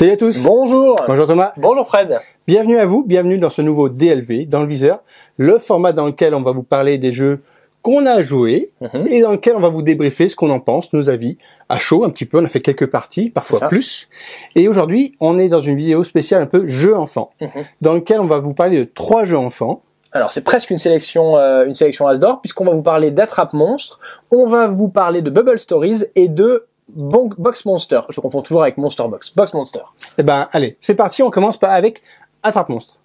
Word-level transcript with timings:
Salut 0.00 0.12
à 0.12 0.16
tous. 0.16 0.42
Bonjour. 0.44 0.96
Bonjour 1.06 1.26
Thomas. 1.26 1.52
Bonjour 1.58 1.86
Fred. 1.86 2.18
Bienvenue 2.46 2.78
à 2.78 2.86
vous, 2.86 3.04
bienvenue 3.04 3.36
dans 3.36 3.50
ce 3.50 3.60
nouveau 3.60 3.90
DLV, 3.90 4.46
dans 4.48 4.60
le 4.62 4.66
viseur, 4.66 5.00
le 5.36 5.58
format 5.58 5.92
dans 5.92 6.06
lequel 6.06 6.34
on 6.34 6.40
va 6.40 6.52
vous 6.52 6.62
parler 6.62 6.96
des 6.96 7.12
jeux 7.12 7.42
qu'on 7.82 8.06
a 8.06 8.22
joués 8.22 8.70
Mhm. 8.80 9.06
et 9.08 9.20
dans 9.20 9.32
lequel 9.32 9.56
on 9.56 9.60
va 9.60 9.68
vous 9.68 9.82
débriefer 9.82 10.28
ce 10.28 10.36
qu'on 10.36 10.48
en 10.48 10.58
pense, 10.58 10.94
nos 10.94 11.10
avis, 11.10 11.36
à 11.68 11.78
chaud 11.78 12.02
un 12.04 12.08
petit 12.08 12.24
peu, 12.24 12.38
on 12.40 12.44
a 12.46 12.48
fait 12.48 12.60
quelques 12.62 12.86
parties, 12.86 13.28
parfois 13.28 13.68
plus. 13.68 14.08
Et 14.56 14.68
aujourd'hui, 14.68 15.16
on 15.20 15.38
est 15.38 15.50
dans 15.50 15.60
une 15.60 15.76
vidéo 15.76 16.02
spéciale 16.02 16.40
un 16.40 16.46
peu 16.46 16.66
jeux 16.66 16.96
enfants, 16.96 17.32
Mhm. 17.42 17.50
dans 17.82 17.92
lequel 17.92 18.20
on 18.20 18.26
va 18.26 18.38
vous 18.38 18.54
parler 18.54 18.78
de 18.78 18.84
trois 18.84 19.26
jeux 19.26 19.36
enfants. 19.36 19.82
Alors 20.12 20.32
c'est 20.32 20.40
presque 20.40 20.70
une 20.70 20.78
sélection, 20.78 21.36
euh, 21.36 21.66
une 21.66 21.74
sélection 21.74 22.06
Asdor 22.08 22.40
puisqu'on 22.40 22.64
va 22.64 22.72
vous 22.72 22.82
parler 22.82 23.10
d'Attrape 23.10 23.52
Monstre, 23.52 24.00
on 24.30 24.46
va 24.46 24.66
vous 24.66 24.88
parler 24.88 25.20
de 25.20 25.28
Bubble 25.28 25.58
Stories 25.58 26.04
et 26.16 26.28
de 26.28 26.64
Bon- 26.94 27.30
Box 27.38 27.64
Monster. 27.64 28.00
Je 28.08 28.20
confonds 28.20 28.42
toujours 28.42 28.62
avec 28.62 28.76
Monster 28.78 29.04
Box. 29.08 29.32
Box 29.34 29.52
Monster. 29.54 29.80
Eh 30.18 30.22
ben, 30.22 30.48
allez, 30.52 30.76
c'est 30.80 30.94
parti, 30.94 31.22
on 31.22 31.30
commence 31.30 31.58
avec 31.62 32.02
Attrape 32.42 32.68
Monstre. 32.68 32.96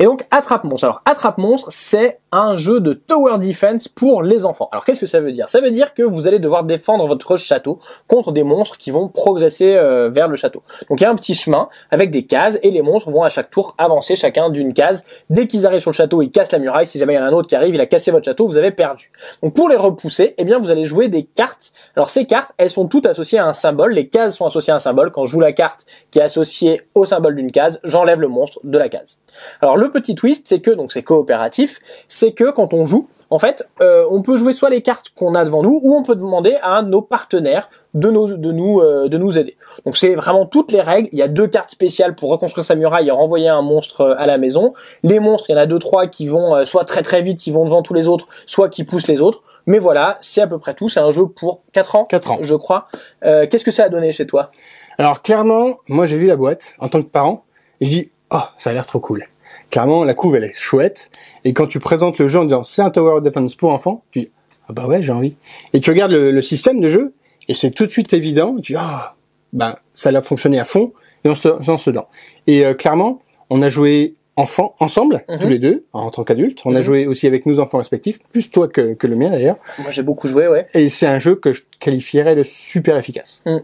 Et 0.00 0.04
donc 0.04 0.24
Attrape 0.30 0.62
Monstre. 0.62 0.84
Alors 0.84 1.02
Attrape 1.04 1.38
Monstre, 1.38 1.68
c'est 1.70 2.20
un 2.30 2.56
jeu 2.56 2.78
de 2.78 2.92
tower 2.92 3.38
defense 3.38 3.88
pour 3.88 4.22
les 4.22 4.44
enfants. 4.44 4.68
Alors 4.70 4.84
qu'est-ce 4.84 5.00
que 5.00 5.06
ça 5.06 5.20
veut 5.20 5.32
dire? 5.32 5.48
Ça 5.48 5.60
veut 5.60 5.70
dire 5.70 5.92
que 5.92 6.04
vous 6.04 6.28
allez 6.28 6.38
devoir 6.38 6.62
défendre 6.62 7.06
votre 7.08 7.36
château 7.36 7.80
contre 8.06 8.30
des 8.30 8.44
monstres 8.44 8.78
qui 8.78 8.92
vont 8.92 9.08
progresser 9.08 9.74
euh, 9.74 10.08
vers 10.08 10.28
le 10.28 10.36
château. 10.36 10.62
Donc 10.88 11.00
il 11.00 11.04
y 11.04 11.06
a 11.06 11.10
un 11.10 11.16
petit 11.16 11.34
chemin 11.34 11.68
avec 11.90 12.10
des 12.12 12.26
cases 12.26 12.58
et 12.62 12.70
les 12.70 12.82
monstres 12.82 13.10
vont 13.10 13.24
à 13.24 13.28
chaque 13.28 13.50
tour 13.50 13.74
avancer 13.76 14.14
chacun 14.14 14.50
d'une 14.50 14.72
case. 14.72 15.02
Dès 15.30 15.48
qu'ils 15.48 15.66
arrivent 15.66 15.80
sur 15.80 15.90
le 15.90 15.96
château, 15.96 16.22
ils 16.22 16.30
cassent 16.30 16.52
la 16.52 16.60
muraille. 16.60 16.86
Si 16.86 16.98
jamais 16.98 17.14
il 17.14 17.16
y 17.16 17.18
en 17.18 17.24
a 17.24 17.28
un 17.28 17.32
autre 17.32 17.48
qui 17.48 17.56
arrive, 17.56 17.74
il 17.74 17.80
a 17.80 17.86
cassé 17.86 18.12
votre 18.12 18.24
château, 18.24 18.46
vous 18.46 18.56
avez 18.56 18.70
perdu. 18.70 19.10
Donc 19.42 19.54
pour 19.54 19.68
les 19.68 19.76
repousser, 19.76 20.34
eh 20.38 20.44
bien 20.44 20.60
vous 20.60 20.70
allez 20.70 20.84
jouer 20.84 21.08
des 21.08 21.24
cartes. 21.24 21.72
Alors 21.96 22.10
ces 22.10 22.24
cartes, 22.24 22.52
elles 22.58 22.70
sont 22.70 22.86
toutes 22.86 23.06
associées 23.06 23.40
à 23.40 23.46
un 23.46 23.52
symbole. 23.52 23.94
Les 23.94 24.06
cases 24.06 24.36
sont 24.36 24.46
associées 24.46 24.72
à 24.72 24.76
un 24.76 24.80
symbole. 24.80 25.10
Quand 25.10 25.24
je 25.24 25.32
joue 25.32 25.40
la 25.40 25.52
carte 25.52 25.86
qui 26.12 26.20
est 26.20 26.22
associée 26.22 26.82
au 26.94 27.04
symbole 27.04 27.34
d'une 27.34 27.50
case, 27.50 27.80
j'enlève 27.82 28.20
le 28.20 28.28
monstre 28.28 28.60
de 28.62 28.78
la 28.78 28.88
case. 28.88 29.18
Alors 29.60 29.76
le 29.76 29.87
petit 29.90 30.14
twist, 30.14 30.46
c'est 30.46 30.60
que 30.60 30.70
donc 30.70 30.92
c'est 30.92 31.02
coopératif, 31.02 31.78
c'est 32.08 32.32
que 32.32 32.50
quand 32.50 32.72
on 32.72 32.84
joue, 32.84 33.08
en 33.30 33.38
fait, 33.38 33.68
euh, 33.80 34.06
on 34.10 34.22
peut 34.22 34.36
jouer 34.36 34.52
soit 34.52 34.70
les 34.70 34.80
cartes 34.80 35.10
qu'on 35.14 35.34
a 35.34 35.44
devant 35.44 35.62
nous, 35.62 35.80
ou 35.82 35.94
on 35.96 36.02
peut 36.02 36.14
demander 36.14 36.56
à 36.62 36.82
nos 36.82 37.02
partenaires 37.02 37.68
de 37.94 38.10
nous 38.10 38.36
de 38.36 38.52
nous 38.52 38.80
euh, 38.80 39.08
de 39.08 39.18
nous 39.18 39.38
aider. 39.38 39.56
Donc 39.84 39.96
c'est 39.96 40.14
vraiment 40.14 40.46
toutes 40.46 40.72
les 40.72 40.80
règles. 40.80 41.08
Il 41.12 41.18
y 41.18 41.22
a 41.22 41.28
deux 41.28 41.46
cartes 41.46 41.70
spéciales 41.70 42.14
pour 42.14 42.30
reconstruire 42.30 42.64
sa 42.64 42.74
muraille 42.74 43.08
et 43.08 43.10
renvoyer 43.10 43.48
un 43.48 43.62
monstre 43.62 44.02
euh, 44.02 44.14
à 44.18 44.26
la 44.26 44.38
maison. 44.38 44.72
Les 45.02 45.20
monstres, 45.20 45.50
il 45.50 45.52
y 45.52 45.54
en 45.56 45.58
a 45.58 45.66
deux 45.66 45.78
trois 45.78 46.06
qui 46.06 46.26
vont 46.26 46.54
euh, 46.54 46.64
soit 46.64 46.84
très 46.84 47.02
très 47.02 47.22
vite, 47.22 47.38
qui 47.38 47.50
vont 47.50 47.64
devant 47.64 47.82
tous 47.82 47.94
les 47.94 48.08
autres, 48.08 48.26
soit 48.46 48.68
qui 48.68 48.84
poussent 48.84 49.08
les 49.08 49.20
autres. 49.20 49.42
Mais 49.66 49.78
voilà, 49.78 50.18
c'est 50.20 50.40
à 50.40 50.46
peu 50.46 50.58
près 50.58 50.74
tout. 50.74 50.88
C'est 50.88 51.00
un 51.00 51.10
jeu 51.10 51.26
pour 51.26 51.62
4 51.72 51.96
ans, 51.96 52.04
4 52.04 52.30
ans. 52.30 52.38
je 52.40 52.54
crois. 52.54 52.88
Qu'est-ce 53.22 53.64
que 53.64 53.70
ça 53.70 53.84
a 53.84 53.88
donné 53.88 54.12
chez 54.12 54.26
toi? 54.26 54.50
Alors 54.96 55.22
clairement, 55.22 55.76
moi 55.88 56.06
j'ai 56.06 56.16
vu 56.16 56.26
la 56.26 56.36
boîte 56.36 56.74
en 56.78 56.88
tant 56.88 57.02
que 57.02 57.08
parent, 57.08 57.44
et 57.80 57.84
je 57.84 57.90
dis 57.90 58.10
oh 58.32 58.40
ça 58.56 58.70
a 58.70 58.72
l'air 58.72 58.86
trop 58.86 59.00
cool. 59.00 59.26
Clairement 59.70 60.02
la 60.04 60.14
couve 60.14 60.36
elle 60.36 60.44
est 60.44 60.54
chouette 60.54 61.10
et 61.44 61.52
quand 61.52 61.66
tu 61.66 61.78
présentes 61.78 62.18
le 62.18 62.26
jeu 62.28 62.38
en 62.38 62.44
disant 62.44 62.62
c'est 62.62 62.82
un 62.82 62.90
tower 62.90 63.20
defense 63.20 63.54
pour 63.54 63.70
enfants, 63.70 64.02
tu 64.10 64.20
dis 64.20 64.30
ah 64.68 64.72
bah 64.72 64.86
ouais 64.86 65.02
j'ai 65.02 65.12
envie. 65.12 65.36
Et 65.72 65.80
tu 65.80 65.90
regardes 65.90 66.12
le, 66.12 66.30
le 66.30 66.42
système 66.42 66.80
de 66.80 66.88
jeu 66.88 67.12
et 67.48 67.54
c'est 67.54 67.70
tout 67.70 67.86
de 67.86 67.90
suite 67.90 68.12
évident. 68.12 68.56
Tu 68.62 68.72
dis 68.72 68.78
ah 68.78 69.14
bah 69.52 69.76
ça 69.94 70.10
a 70.10 70.22
fonctionner 70.22 70.58
à 70.58 70.64
fond 70.64 70.92
et 71.24 71.28
on 71.28 71.34
se 71.34 71.90
dedans. 71.90 72.08
Et 72.46 72.64
euh, 72.64 72.74
clairement 72.74 73.20
on 73.50 73.60
a 73.62 73.68
joué 73.68 74.14
enfants 74.36 74.74
ensemble 74.78 75.24
Mhm. 75.28 75.38
tous 75.40 75.48
les 75.48 75.58
deux 75.58 75.84
en 75.92 76.10
tant 76.10 76.22
qu'adultes. 76.24 76.60
On 76.64 76.74
a 76.74 76.78
Mhm. 76.78 76.84
joué 76.84 77.06
aussi 77.06 77.26
avec 77.26 77.44
nos 77.44 77.58
enfants 77.60 77.78
respectifs, 77.78 78.20
plus 78.32 78.50
toi 78.50 78.68
que, 78.68 78.94
que 78.94 79.06
le 79.06 79.16
mien 79.16 79.30
d'ailleurs. 79.30 79.56
Moi 79.80 79.90
j'ai 79.90 80.02
beaucoup 80.02 80.28
joué, 80.28 80.46
ouais. 80.48 80.66
Et 80.74 80.88
c'est 80.88 81.06
un 81.06 81.18
jeu 81.18 81.34
que 81.34 81.52
je 81.52 81.62
qualifierais 81.80 82.36
de 82.36 82.42
super 82.44 82.96
efficace. 82.96 83.42
Mm. 83.46 83.56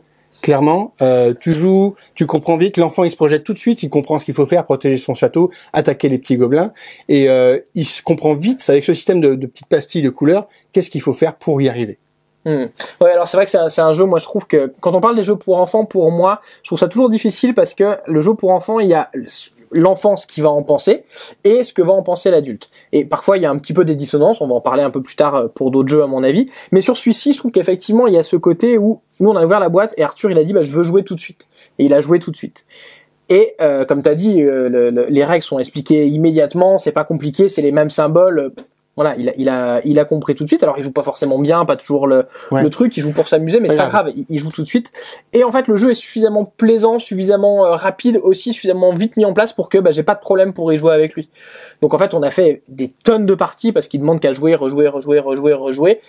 Clairement, 0.45 0.93
euh, 1.01 1.33
tu 1.41 1.55
joues, 1.55 1.95
tu 2.15 2.27
comprends 2.27 2.59
vite, 2.59 2.77
l'enfant 2.77 3.05
il 3.05 3.11
se 3.11 3.17
projette 3.17 3.45
tout 3.45 3.55
de 3.55 3.59
suite, 3.59 3.83
il 3.83 3.89
comprend 3.89 4.19
ce 4.19 4.27
qu'il 4.27 4.35
faut 4.35 4.45
faire, 4.45 4.67
protéger 4.67 4.99
son 4.99 5.15
château, 5.15 5.51
attaquer 5.73 6.11
les 6.11 6.19
petits 6.19 6.37
gobelins, 6.37 6.71
et 7.09 7.31
euh, 7.31 7.61
il 7.75 7.87
comprend 8.05 8.35
vite, 8.35 8.63
avec 8.69 8.85
ce 8.85 8.93
système 8.93 9.23
de, 9.23 9.47
petites 9.47 9.69
pastilles 9.69 10.03
de 10.03 10.11
couleurs, 10.11 10.47
qu'est-ce 10.73 10.91
qu'il 10.91 11.01
faut 11.01 11.15
faire 11.15 11.37
pour 11.37 11.63
y 11.63 11.69
arriver. 11.71 11.99
Hmm. 12.45 12.67
Ouais, 13.01 13.11
alors 13.11 13.27
c'est 13.27 13.39
vrai 13.39 13.47
que 13.47 13.51
c'est 13.51 13.57
un, 13.57 13.71
c'est 13.71 13.81
un 13.81 13.95
jeu, 13.95 14.05
moi 14.05 14.19
je 14.19 14.27
trouve 14.27 14.47
que 14.47 14.71
quand 14.81 14.95
on 14.95 15.01
parle 15.01 15.17
des 15.17 15.25
jeux 15.25 15.37
pour 15.37 15.57
enfants, 15.57 15.87
pour 15.87 16.11
moi, 16.11 16.43
je 16.63 16.69
trouve 16.69 16.79
ça 16.79 16.89
toujours 16.89 17.09
difficile 17.09 17.55
parce 17.55 17.73
que 17.73 17.97
le 18.07 18.21
jeu 18.21 18.35
pour 18.35 18.51
enfants, 18.51 18.81
il 18.81 18.89
y 18.89 18.95
a 18.95 19.11
l'enfant 19.75 20.17
ce 20.17 20.27
qu'il 20.27 20.43
va 20.43 20.51
en 20.51 20.63
penser 20.63 21.05
et 21.45 21.63
ce 21.63 21.73
que 21.73 21.83
va 21.83 21.93
en 21.93 22.03
penser 22.03 22.31
l'adulte. 22.31 22.71
Et 22.93 23.05
parfois 23.05 23.37
il 23.37 23.43
y 23.43 23.47
a 23.47 23.51
un 23.51 23.59
petit 23.59 23.73
peu 23.73 23.85
des 23.85 23.95
dissonances, 23.97 24.41
on 24.41 24.47
va 24.49 24.55
en 24.55 24.61
parler 24.61 24.83
un 24.83 24.91
peu 24.91 25.03
plus 25.03 25.17
tard 25.17 25.35
euh, 25.35 25.49
pour 25.49 25.71
d'autres 25.71 25.89
jeux 25.89 26.03
à 26.03 26.07
mon 26.07 26.23
avis, 26.25 26.47
mais 26.73 26.81
sur 26.81 26.97
celui-ci, 26.97 27.33
je 27.33 27.39
trouve 27.39 27.51
qu'effectivement 27.51 28.07
il 28.07 28.15
y 28.15 28.19
a 28.19 28.23
ce 28.23 28.37
côté 28.37 28.79
où 28.79 29.01
nous 29.21 29.31
on 29.31 29.37
a 29.37 29.45
ouvert 29.45 29.61
la 29.61 29.69
boîte 29.69 29.95
et 29.97 30.03
Arthur 30.03 30.31
il 30.31 30.39
a 30.39 30.45
dit 30.45 30.53
bah 30.53 30.63
je 30.63 30.71
veux 30.71 30.83
jouer 30.83 31.03
tout 31.05 31.15
de 31.15 31.21
suite 31.21 31.47
et 31.79 31.85
il 31.85 31.95
a 31.95 32.01
joué 32.01 32.19
tout 32.19 32.31
de 32.31 32.37
suite. 32.37 32.65
Et 33.31 33.55
euh, 33.63 33.85
comme 33.87 34.03
tu 34.03 34.09
as 34.11 34.15
dit, 34.15 34.43
euh, 34.43 34.69
le- 34.69 34.91
le- 34.91 35.07
les 35.09 35.25
règles 35.25 35.43
sont 35.45 35.59
expliquées 35.59 36.07
immédiatement, 36.07 36.77
c'est 36.77 36.93
pas 36.93 37.05
compliqué, 37.05 37.49
c'est 37.49 37.63
les 37.63 37.73
mêmes 37.73 37.89
symboles. 37.89 38.53
Voilà, 38.97 39.15
il 39.17 39.29
a, 39.29 39.33
il 39.37 39.49
a, 39.49 39.81
il 39.85 39.99
a 39.99 40.05
compris 40.05 40.35
tout 40.37 40.45
de 40.45 40.49
suite. 40.49 40.63
Alors, 40.63 40.77
il 40.79 40.85
joue 40.85 40.93
pas 40.93 41.03
forcément 41.03 41.39
bien, 41.41 41.65
pas 41.65 41.75
toujours 41.77 42.07
le, 42.07 42.27
Ouais. 42.53 42.63
le 42.63 42.71
truc. 42.71 42.97
Il 42.97 43.01
joue 43.01 43.11
pour 43.13 43.27
s'amuser, 43.27 43.59
mais 43.59 43.69
c'est 43.69 43.77
pas 43.77 43.89
grave. 43.89 44.13
Il, 44.15 44.25
il 44.29 44.39
joue 44.39 44.51
tout 44.51 44.63
de 44.63 44.69
suite. 44.69 44.93
Et 45.33 45.43
en 45.43 45.51
fait, 45.51 45.67
le 45.67 45.77
jeu 45.77 45.91
est 45.91 45.95
suffisamment 45.95 46.45
plaisant, 46.45 46.99
suffisamment 47.01 47.67
euh, 47.67 47.71
rapide, 47.75 48.21
aussi 48.23 48.53
suffisamment 48.53 48.95
vite 48.95 49.17
mis 49.17 49.25
en 49.25 49.33
place 49.33 49.53
pour 49.53 49.69
que 49.69 49.79
bah, 49.79 49.91
j'ai 49.91 50.05
pas 50.05 50.15
de 50.15 50.21
problème 50.21 50.53
pour 50.53 50.73
y 50.73 50.79
jouer 50.79 50.93
avec 50.93 51.15
lui. 51.15 51.29
Donc 51.83 51.93
en 51.93 51.99
fait, 51.99 52.15
on 52.15 52.23
a 52.23 52.31
fait 52.31 52.63
des 52.69 52.89
tonnes 52.89 53.27
de 53.27 53.35
parties 53.35 53.73
parce 53.73 53.89
qu'il 53.89 53.99
demande 54.01 54.21
qu'à 54.21 54.33
jouer, 54.33 54.55
rejouer, 54.55 54.87
rejouer, 54.87 55.19
rejouer, 55.19 55.55
rejouer. 55.55 56.01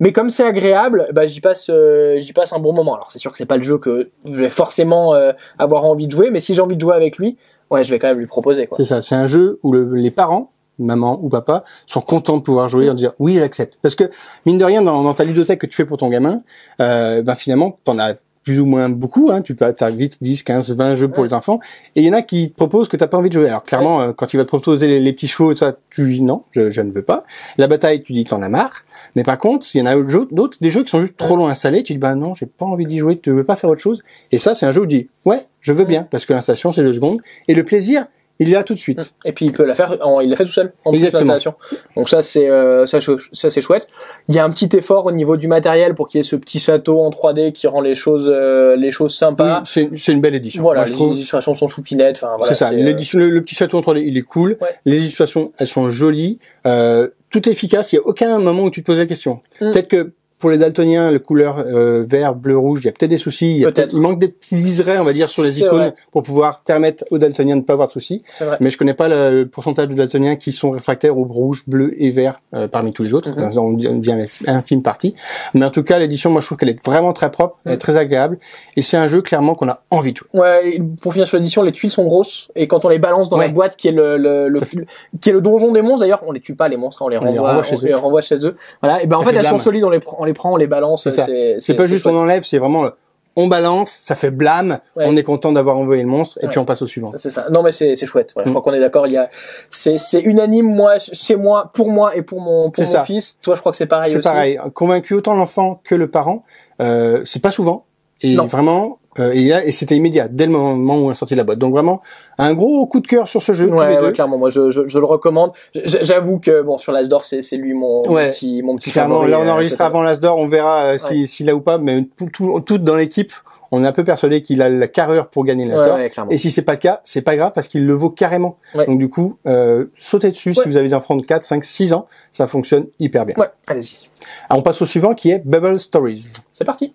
Mais 0.00 0.10
comme 0.10 0.28
c'est 0.28 0.44
agréable, 0.44 1.06
bah, 1.12 1.24
j'y 1.26 1.40
passe, 1.40 1.70
euh, 1.70 2.16
j'y 2.18 2.32
passe 2.32 2.52
un 2.52 2.58
bon 2.58 2.72
moment. 2.72 2.94
Alors 2.96 3.12
c'est 3.12 3.20
sûr 3.20 3.30
que 3.30 3.38
c'est 3.38 3.46
pas 3.46 3.56
le 3.56 3.62
jeu 3.62 3.78
que 3.78 4.10
je 4.26 4.32
vais 4.34 4.48
forcément 4.50 5.14
euh, 5.14 5.30
avoir 5.60 5.84
envie 5.84 6.06
de 6.08 6.12
jouer, 6.12 6.30
mais 6.30 6.40
si 6.40 6.52
j'ai 6.52 6.62
envie 6.62 6.74
de 6.74 6.80
jouer 6.80 6.96
avec 6.96 7.16
lui, 7.16 7.36
ouais, 7.70 7.84
je 7.84 7.90
vais 7.90 8.00
quand 8.00 8.08
même 8.08 8.18
lui 8.18 8.26
proposer. 8.26 8.68
C'est 8.72 8.84
ça, 8.84 9.02
c'est 9.02 9.14
un 9.14 9.28
jeu 9.28 9.60
où 9.62 9.70
le- 9.72 9.94
les 9.94 10.10
parents, 10.10 10.50
maman 10.78 11.18
ou 11.22 11.28
papa, 11.28 11.64
sont 11.86 12.00
contents 12.00 12.36
de 12.36 12.42
pouvoir 12.42 12.68
jouer 12.68 12.88
en 12.90 12.94
disant 12.94 13.12
oui 13.18 13.34
j'accepte. 13.38 13.78
Parce 13.82 13.94
que 13.94 14.04
mine 14.46 14.58
de 14.58 14.64
rien, 14.64 14.82
dans, 14.82 15.02
dans 15.02 15.14
ta 15.14 15.24
ludothèque 15.24 15.60
que 15.60 15.66
tu 15.66 15.74
fais 15.76 15.84
pour 15.84 15.96
ton 15.98 16.08
gamin, 16.08 16.40
euh, 16.80 17.22
ben 17.22 17.34
finalement 17.34 17.78
t'en 17.84 17.98
as 17.98 18.14
plus 18.42 18.60
ou 18.60 18.66
moins 18.66 18.90
beaucoup, 18.90 19.30
hein, 19.32 19.40
tu 19.40 19.54
peux 19.54 19.64
as 19.64 19.90
vite 19.90 20.18
10, 20.20 20.42
15, 20.42 20.72
20 20.74 20.94
jeux 20.96 21.08
pour 21.08 21.20
Ouais. 21.20 21.28
les 21.28 21.32
enfants, 21.32 21.60
et 21.96 22.02
il 22.02 22.06
y 22.06 22.10
en 22.10 22.12
a 22.12 22.20
qui 22.20 22.50
te 22.50 22.54
proposent 22.56 22.88
que 22.90 22.96
t'as 22.98 23.06
pas 23.06 23.16
envie 23.16 23.30
de 23.30 23.34
jouer. 23.34 23.48
Alors 23.48 23.62
clairement, 23.62 24.02
euh, 24.02 24.12
quand 24.12 24.34
il 24.34 24.36
va 24.36 24.42
te 24.42 24.48
proposer 24.48 24.86
les, 24.86 25.00
les 25.00 25.12
petits 25.14 25.28
chevaux 25.28 25.50
et 25.50 25.54
tout 25.54 25.60
ça, 25.60 25.78
tu 25.88 26.06
dis 26.12 26.20
non, 26.20 26.42
je, 26.50 26.68
je 26.70 26.82
ne 26.82 26.92
veux 26.92 27.00
pas. 27.00 27.24
La 27.56 27.68
bataille, 27.68 28.02
tu 28.02 28.12
dis 28.12 28.22
que 28.24 28.28
t'en 28.28 28.42
as 28.42 28.50
marre. 28.50 28.84
Mais 29.16 29.24
par 29.24 29.38
contre, 29.38 29.66
il 29.74 29.78
y 29.78 29.82
en 29.82 29.86
a 29.86 29.94
d'autres, 30.30 30.58
des 30.60 30.68
jeux 30.68 30.82
qui 30.84 30.90
sont 30.90 31.00
juste 31.00 31.16
trop 31.16 31.36
loin 31.36 31.48
installés, 31.48 31.82
tu 31.84 31.94
dis 31.94 31.98
bah 31.98 32.14
non, 32.16 32.34
j'ai 32.34 32.44
pas 32.44 32.66
envie 32.66 32.84
d'y 32.84 32.98
jouer, 32.98 33.18
tu 33.18 33.30
veux 33.30 33.44
pas 33.44 33.56
faire 33.56 33.70
autre 33.70 33.80
chose. 33.80 34.02
Et 34.30 34.36
ça, 34.38 34.54
c'est 34.54 34.66
un 34.66 34.72
jeu 34.72 34.82
où 34.82 34.86
tu 34.86 34.98
dis 34.98 35.08
ouais, 35.24 35.46
je 35.62 35.72
veux 35.72 35.84
bien, 35.86 36.02
parce 36.10 36.26
que 36.26 36.34
l'installation 36.34 36.70
c'est 36.74 36.82
deux 36.82 36.92
secondes, 36.92 37.22
et 37.48 37.54
le 37.54 37.64
plaisir, 37.64 38.04
il 38.40 38.48
est 38.48 38.52
là 38.52 38.62
tout 38.64 38.74
de 38.74 38.78
suite. 38.78 39.12
Et 39.24 39.32
puis 39.32 39.46
il 39.46 39.52
peut 39.52 39.64
la 39.64 39.74
faire, 39.74 39.96
en- 40.06 40.20
il 40.20 40.28
l'a 40.30 40.36
fait 40.36 40.44
tout 40.44 40.50
seul 40.50 40.72
en 40.84 40.90
plus 40.90 40.98
Exactement. 40.98 41.20
l'installation. 41.20 41.54
Donc 41.96 42.08
ça 42.08 42.22
c'est 42.22 42.48
euh, 42.50 42.84
ça, 42.86 42.98
ça 43.32 43.50
c'est 43.50 43.60
chouette. 43.60 43.86
Il 44.28 44.34
y 44.34 44.38
a 44.38 44.44
un 44.44 44.50
petit 44.50 44.68
effort 44.76 45.06
au 45.06 45.12
niveau 45.12 45.36
du 45.36 45.46
matériel 45.48 45.94
pour 45.94 46.08
qu'il 46.08 46.18
y 46.18 46.20
ait 46.20 46.24
ce 46.24 46.36
petit 46.36 46.58
château 46.58 47.00
en 47.00 47.10
3D 47.10 47.52
qui 47.52 47.66
rend 47.66 47.80
les 47.80 47.94
choses 47.94 48.28
euh, 48.32 48.74
les 48.76 48.90
choses 48.90 49.14
sympas. 49.16 49.62
Oui, 49.76 49.88
c'est 49.96 50.12
une 50.12 50.20
belle 50.20 50.34
édition. 50.34 50.62
Voilà, 50.62 50.80
Moi, 50.80 50.86
je 50.86 50.90
les 50.92 50.96
trouve. 50.96 51.12
illustrations 51.14 51.54
sont 51.54 51.68
choupinettes. 51.68 52.16
Enfin 52.16 52.34
voilà, 52.38 52.52
c'est 52.52 52.58
ça. 52.64 52.70
euh, 52.70 52.76
L'édition, 52.76 53.18
le, 53.18 53.30
le 53.30 53.40
petit 53.42 53.54
château 53.54 53.78
en 53.78 53.82
3D, 53.82 54.02
il 54.04 54.16
est 54.16 54.22
cool. 54.22 54.56
Ouais. 54.60 54.68
Les 54.84 54.98
illustrations, 54.98 55.52
elles 55.58 55.68
sont 55.68 55.90
jolies. 55.90 56.38
Euh, 56.66 57.08
tout 57.30 57.48
est 57.48 57.52
efficace. 57.52 57.92
Il 57.92 57.96
y 57.96 57.98
a 57.98 58.02
aucun 58.02 58.38
moment 58.38 58.62
où 58.64 58.70
tu 58.70 58.80
te 58.82 58.86
poses 58.86 58.98
la 58.98 59.06
question. 59.06 59.38
Mm. 59.60 59.70
Peut-être 59.72 59.88
que 59.88 60.12
pour 60.44 60.50
les 60.50 60.58
daltoniens, 60.58 61.10
le 61.10 61.18
couleur 61.20 61.56
euh, 61.58 62.04
vert, 62.06 62.34
bleu, 62.34 62.58
rouge, 62.58 62.80
il 62.82 62.84
y 62.84 62.88
a 62.90 62.92
peut-être 62.92 63.08
des 63.08 63.16
soucis. 63.16 63.56
Il, 63.60 63.64
Peut-être. 63.64 63.94
il 63.94 63.98
manque 63.98 64.18
des 64.18 64.28
petits 64.28 64.56
liserés, 64.56 64.98
on 64.98 65.04
va 65.04 65.14
dire, 65.14 65.26
sur 65.26 65.42
les 65.42 65.58
icônes 65.60 65.70
vrai. 65.78 65.94
pour 66.12 66.22
pouvoir 66.22 66.60
permettre 66.60 67.02
aux 67.10 67.16
daltoniens 67.16 67.54
de 67.54 67.60
ne 67.62 67.64
pas 67.64 67.72
avoir 67.72 67.88
de 67.88 67.92
soucis. 67.94 68.20
vrai. 68.42 68.58
Mais 68.60 68.68
je 68.68 68.76
connais 68.76 68.92
pas 68.92 69.08
le, 69.08 69.40
le 69.40 69.48
pourcentage 69.48 69.88
de 69.88 69.94
daltoniens 69.94 70.36
qui 70.36 70.52
sont 70.52 70.72
réfractaires 70.72 71.16
au 71.16 71.24
rouge, 71.24 71.62
bleu 71.66 71.94
et 71.96 72.10
vert 72.10 72.40
euh, 72.54 72.68
parmi 72.68 72.92
tous 72.92 73.04
les 73.04 73.14
autres. 73.14 73.30
Mhm. 73.30 73.56
On 73.58 73.72
dit 73.72 73.88
bien 73.88 74.18
un 74.46 74.60
film 74.60 74.82
partie. 74.82 75.14
Mais 75.54 75.64
en 75.64 75.70
tout 75.70 75.82
cas, 75.82 75.98
l'édition, 75.98 76.28
moi, 76.28 76.42
je 76.42 76.46
trouve 76.46 76.58
qu'elle 76.58 76.68
est 76.68 76.84
vraiment 76.84 77.14
très 77.14 77.30
propre, 77.30 77.56
elle 77.64 77.72
est 77.72 77.74
Mhm. 77.76 77.78
très 77.78 77.96
agréable. 77.96 78.36
Et 78.76 78.82
c'est 78.82 78.98
un 78.98 79.08
jeu 79.08 79.22
clairement 79.22 79.54
qu'on 79.54 79.70
a 79.70 79.80
envie 79.88 80.12
de 80.12 80.18
jouer. 80.18 80.28
Ouais, 80.34 80.78
pour 81.00 81.14
finir 81.14 81.26
sur 81.26 81.38
l'édition, 81.38 81.62
les 81.62 81.72
tuiles 81.72 81.90
sont 81.90 82.04
grosses 82.04 82.48
et 82.54 82.66
quand 82.66 82.84
on 82.84 82.90
les 82.90 82.98
balance 82.98 83.30
dans 83.30 83.38
Ouais. 83.38 83.46
la 83.46 83.52
boîte 83.54 83.76
qui 83.76 83.88
est 83.88 83.92
le, 83.92 84.18
le, 84.18 84.50
le- 84.50 84.60
fait- 84.60 84.84
qui 85.22 85.30
est 85.30 85.32
le 85.32 85.40
donjon 85.40 85.72
des 85.72 85.80
monstres 85.80 86.00
d'ailleurs, 86.00 86.22
on 86.26 86.32
les 86.32 86.40
tue 86.40 86.54
pas 86.54 86.68
les 86.68 86.76
monstres, 86.76 87.00
on 87.00 87.08
les 87.08 87.16
On 87.16 87.22
les 87.22 87.28
renvoie, 87.30 87.48
renvoie 87.48 87.62
chez 87.62 87.76
on 87.76 87.78
eux. 87.78 87.86
les 87.86 87.94
renvoie 87.94 88.20
chez 88.20 88.46
eux. 88.46 88.56
Voilà, 88.82 89.02
et 89.02 89.06
ben 89.06 89.16
en 89.16 89.22
fait, 89.22 89.32
fait 89.32 89.38
elles 89.38 89.46
sont 89.46 89.58
solides, 89.58 89.84
on 89.84 89.88
les 89.90 90.00
prend, 90.00 90.18
on 90.20 90.24
les 90.26 90.33
prend, 90.34 90.52
on 90.52 90.56
les 90.56 90.66
balance. 90.66 91.04
C'est 91.04 91.10
ça. 91.10 91.26
C'est 91.26 91.56
C'est 91.60 91.74
pas 91.74 91.86
juste 91.86 92.06
on 92.06 92.16
enlève, 92.16 92.42
c'est 92.44 92.58
vraiment 92.58 92.84
euh, 92.84 92.90
on 93.36 93.48
balance, 93.48 93.90
ça 93.90 94.14
fait 94.14 94.30
blâme, 94.30 94.78
Ouais. 94.94 95.06
on 95.08 95.16
est 95.16 95.24
content 95.24 95.50
d'avoir 95.50 95.76
envoyé 95.76 96.02
le 96.04 96.08
monstre 96.08 96.38
et 96.40 96.44
Ouais. 96.44 96.50
puis 96.50 96.58
on 96.60 96.64
passe 96.64 96.82
au 96.82 96.86
suivant. 96.86 97.10
C'est 97.16 97.30
ça. 97.30 97.46
Non 97.50 97.62
mais 97.64 97.72
c'est 97.72 97.96
c'est 97.96 98.06
chouette. 98.06 98.30
Voilà, 98.34 98.46
Je 98.46 98.50
Mm. 98.50 98.54
crois 98.60 98.62
qu'on 98.70 98.76
est 98.76 98.80
d'accord. 98.80 99.06
Il 99.08 99.12
y 99.14 99.16
a 99.16 99.28
c'est 99.70 99.98
c'est 99.98 100.20
unanime 100.20 100.66
moi 100.72 100.98
chez 101.00 101.34
moi 101.34 101.70
pour 101.74 101.90
moi 101.90 102.14
et 102.14 102.22
pour 102.22 102.40
mon 102.40 102.64
pour 102.70 102.76
C'est 102.76 102.84
mon 102.84 102.90
ça. 102.92 103.04
fils. 103.04 103.36
Toi 103.42 103.54
je 103.56 103.60
crois 103.60 103.72
que 103.72 103.78
c'est 103.78 103.86
pareil 103.86 104.12
C'est 104.12 104.20
pareil, 104.22 104.58
convaincu 104.72 105.14
autant 105.14 105.34
l'enfant 105.34 105.80
que 105.82 105.96
le 105.96 106.06
parent, 106.08 106.42
euh, 106.80 107.22
c'est 107.26 107.40
pas 107.42 107.50
souvent 107.50 107.86
et 108.22 108.34
Non. 108.36 108.46
vraiment 108.46 108.98
euh, 109.18 109.32
et, 109.34 109.72
c'était 109.72 109.96
immédiat 109.96 110.28
dès 110.28 110.46
le 110.46 110.52
moment 110.52 110.96
où 110.96 111.06
on 111.06 111.10
a 111.10 111.14
sorti 111.14 111.34
la 111.34 111.44
boîte. 111.44 111.58
Donc 111.58 111.72
vraiment 111.74 112.00
un 112.38 112.54
gros 112.54 112.86
coup 112.86 113.00
de 113.00 113.06
cœur 113.06 113.28
sur 113.28 113.42
ce 113.42 113.52
jeu. 113.52 113.66
tous 113.68 113.72
les 113.74 113.78
Ouais, 113.78 113.96
deux. 113.96 114.06
ouais, 114.06 114.12
clairement, 114.12 114.38
moi 114.38 114.50
je, 114.50 114.70
je, 114.70 114.82
je 114.86 114.98
le 114.98 115.04
recommande. 115.04 115.52
J'avoue 115.84 116.38
que 116.38 116.62
bon 116.62 116.78
sur 116.78 116.92
l'Asdor 116.92 117.24
c'est 117.24 117.42
c'est 117.42 117.56
lui 117.56 117.74
mon, 117.74 118.02
mon 118.06 118.12
Ouais. 118.14 118.30
petit 118.30 118.62
mon 118.62 118.76
petit 118.76 118.90
Clairement, 118.90 119.16
favori, 119.16 119.30
là 119.30 119.40
on 119.40 119.46
euh, 119.46 119.50
enregistre 119.52 119.80
avant 119.82 120.02
l'Asdor, 120.02 120.36
on 120.38 120.48
verra 120.48 120.82
euh, 120.84 120.98
si- 120.98 121.26
s'il 121.26 121.48
a 121.50 121.54
ou 121.54 121.60
pas, 121.60 121.78
mais 121.78 122.06
tout, 122.16 122.28
tout, 122.32 122.60
tout 122.60 122.78
dans 122.78 122.96
l'équipe, 122.96 123.32
on 123.72 123.82
est 123.82 123.86
un 123.86 123.92
peu 123.92 124.04
persuadé 124.04 124.40
qu'il 124.42 124.62
a 124.62 124.68
la 124.68 124.86
carrure 124.88 125.28
pour 125.28 125.44
gagner 125.44 125.64
Ouais, 125.64 125.70
l'Asdor. 125.76 125.96
ouais. 125.96 126.10
Et 126.30 126.38
si 126.38 126.50
c'est 126.52 126.62
pas 126.62 126.72
le 126.72 126.78
cas, 126.78 127.00
c'est 127.04 127.22
pas 127.22 127.34
grave 127.36 127.52
parce 127.54 127.66
qu'il 127.68 127.86
le 127.86 127.92
vaut 127.94 128.10
carrément. 128.10 128.56
Ouais. 128.74 128.86
Donc 128.86 128.98
du 128.98 129.08
coup, 129.08 129.36
euh, 129.46 129.86
sautez 129.98 130.30
dessus 130.30 130.54
si 130.54 130.68
vous 130.68 130.76
avez 130.76 130.88
des 130.88 130.94
enfants 130.94 131.16
de 131.16 131.24
4, 131.26 131.44
5, 131.44 131.64
6 131.64 131.92
ans, 131.92 132.06
ça 132.30 132.46
fonctionne 132.46 132.86
hyper 133.00 133.26
bien. 133.26 133.34
Ouais, 133.36 133.48
allez-y. 133.66 134.08
Alors 134.48 134.60
on 134.60 134.62
passe 134.62 134.80
au 134.82 134.86
suivant 134.86 135.14
qui 135.14 135.30
est 135.30 135.40
Bubble 135.44 135.78
Stories. 135.80 136.32
C'est 136.52 136.64
parti. 136.64 136.94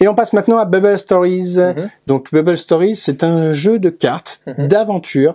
Et 0.00 0.08
on 0.08 0.14
passe 0.14 0.32
maintenant 0.32 0.58
à 0.58 0.64
Bubble 0.66 0.98
Stories. 0.98 1.56
Mhm. 1.56 1.90
Donc 2.06 2.32
Bubble 2.32 2.56
Stories, 2.56 2.96
c'est 2.96 3.24
un 3.24 3.52
jeu 3.52 3.78
de 3.78 3.90
cartes, 3.90 4.40
Mhm. 4.46 4.68
d'aventure 4.68 5.34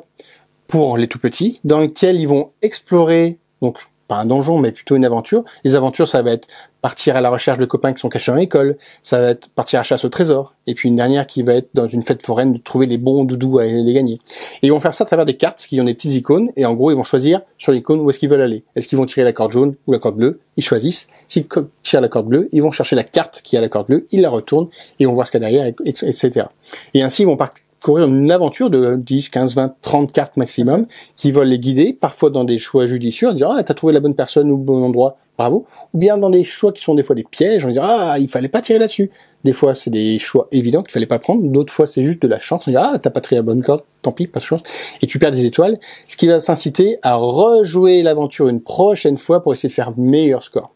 pour 0.67 0.97
les 0.97 1.07
tout 1.07 1.19
petits, 1.19 1.59
dans 1.63 1.79
lequel 1.79 2.17
ils 2.19 2.27
vont 2.27 2.51
explorer, 2.61 3.37
donc 3.61 3.77
pas 4.11 4.17
un 4.17 4.25
donjon, 4.25 4.57
mais 4.57 4.73
plutôt 4.73 4.97
une 4.97 5.05
aventure. 5.05 5.45
Les 5.63 5.73
aventures, 5.73 6.05
ça 6.05 6.21
va 6.21 6.31
être 6.31 6.45
partir 6.81 7.15
à 7.15 7.21
la 7.21 7.29
recherche 7.29 7.57
de 7.59 7.63
copains 7.65 7.93
qui 7.93 8.01
sont 8.01 8.09
cachés 8.09 8.29
dans 8.29 8.37
l'école, 8.37 8.75
ça 9.01 9.21
va 9.21 9.29
être 9.29 9.47
partir 9.51 9.79
à 9.79 9.81
la 9.81 9.83
chasse 9.83 10.03
au 10.03 10.09
trésor, 10.09 10.53
et 10.67 10.73
puis 10.73 10.89
une 10.89 10.97
dernière 10.97 11.27
qui 11.27 11.43
va 11.43 11.53
être 11.53 11.69
dans 11.73 11.87
une 11.87 12.03
fête 12.03 12.25
foraine 12.25 12.51
de 12.51 12.57
trouver 12.57 12.87
les 12.87 12.97
bons 12.97 13.23
doudous 13.23 13.59
à 13.59 13.65
les 13.65 13.93
gagner. 13.93 14.15
Et 14.61 14.67
ils 14.67 14.71
vont 14.71 14.81
faire 14.81 14.93
ça 14.93 15.05
à 15.05 15.07
travers 15.07 15.23
des 15.23 15.37
cartes 15.37 15.59
qui 15.59 15.79
ont 15.79 15.85
des 15.85 15.93
petites 15.93 16.13
icônes, 16.13 16.49
et 16.57 16.65
en 16.65 16.73
gros, 16.73 16.91
ils 16.91 16.97
vont 16.97 17.05
choisir 17.05 17.39
sur 17.57 17.71
l'icône 17.71 18.01
où 18.01 18.09
est-ce 18.09 18.19
qu'ils 18.19 18.29
veulent 18.29 18.41
aller. 18.41 18.65
Est-ce 18.75 18.89
qu'ils 18.89 18.97
vont 18.97 19.05
tirer 19.05 19.23
la 19.23 19.31
corde 19.31 19.53
jaune 19.53 19.75
ou 19.87 19.93
la 19.93 19.99
corde 19.99 20.17
bleue? 20.17 20.41
Ils 20.57 20.63
choisissent. 20.63 21.07
S'ils 21.29 21.45
tirent 21.81 22.01
la 22.01 22.09
corde 22.09 22.27
bleue, 22.27 22.49
ils 22.51 22.61
vont 22.61 22.71
chercher 22.71 22.97
la 22.97 23.05
carte 23.05 23.41
qui 23.43 23.55
a 23.55 23.61
la 23.61 23.69
corde 23.69 23.87
bleue, 23.87 24.07
ils 24.11 24.19
la 24.19 24.29
retournent, 24.29 24.67
et 24.99 25.03
ils 25.03 25.07
vont 25.07 25.13
voir 25.13 25.25
ce 25.25 25.31
qu'il 25.31 25.41
y 25.41 25.45
a 25.45 25.49
derrière, 25.49 25.67
et- 25.67 25.75
et- 25.85 26.09
etc. 26.09 26.47
Et 26.93 27.01
ainsi, 27.01 27.21
ils 27.21 27.27
vont 27.27 27.37
parcourir 27.81 28.07
une 28.07 28.29
aventure 28.29 28.69
de 28.69 28.95
10, 28.95 29.29
15, 29.29 29.55
20, 29.55 29.75
30 29.81 30.13
cartes 30.13 30.37
maximum, 30.37 30.85
qui 31.15 31.31
vont 31.31 31.41
les 31.41 31.57
guider, 31.57 31.97
parfois 31.99 32.29
dans 32.29 32.43
des 32.43 32.59
choix 32.59 32.85
judicieux, 32.85 33.29
en 33.29 33.33
disant, 33.33 33.53
ah, 33.57 33.63
t'as 33.63 33.73
trouvé 33.73 33.91
la 33.91 33.99
bonne 33.99 34.13
personne 34.13 34.51
ou 34.51 34.57
le 34.57 34.63
bon 34.63 34.83
endroit, 34.83 35.15
bravo. 35.35 35.65
Ou 35.95 35.97
bien 35.97 36.19
dans 36.19 36.29
des 36.29 36.43
choix 36.43 36.71
qui 36.71 36.83
sont 36.83 36.93
des 36.93 37.01
fois 37.01 37.15
des 37.15 37.23
pièges, 37.23 37.65
en 37.65 37.69
disant, 37.69 37.81
ah, 37.83 38.17
il 38.19 38.27
fallait 38.27 38.49
pas 38.49 38.61
tirer 38.61 38.77
là-dessus. 38.77 39.09
Des 39.43 39.51
fois, 39.51 39.73
c'est 39.73 39.89
des 39.89 40.19
choix 40.19 40.47
évidents 40.51 40.83
qu'il 40.83 40.91
fallait 40.91 41.07
pas 41.07 41.17
prendre. 41.17 41.41
D'autres 41.49 41.73
fois, 41.73 41.87
c'est 41.87 42.03
juste 42.03 42.21
de 42.21 42.27
la 42.27 42.37
chance. 42.37 42.67
On 42.67 42.71
dit, 42.71 42.77
ah, 42.77 42.99
t'as 43.01 43.09
pas 43.09 43.19
tiré 43.19 43.37
la 43.37 43.41
bonne 43.41 43.63
corde, 43.63 43.81
tant 44.03 44.11
pis, 44.11 44.27
pas 44.27 44.39
de 44.39 44.45
chance. 44.45 44.61
Et 45.01 45.07
tu 45.07 45.17
perds 45.17 45.31
des 45.31 45.45
étoiles. 45.45 45.79
Ce 46.07 46.17
qui 46.17 46.27
va 46.27 46.39
s'inciter 46.39 46.99
à 47.01 47.15
rejouer 47.15 48.03
l'aventure 48.03 48.47
une 48.47 48.61
prochaine 48.61 49.17
fois 49.17 49.41
pour 49.41 49.53
essayer 49.53 49.69
de 49.69 49.73
faire 49.73 49.93
meilleur 49.97 50.43
score. 50.43 50.75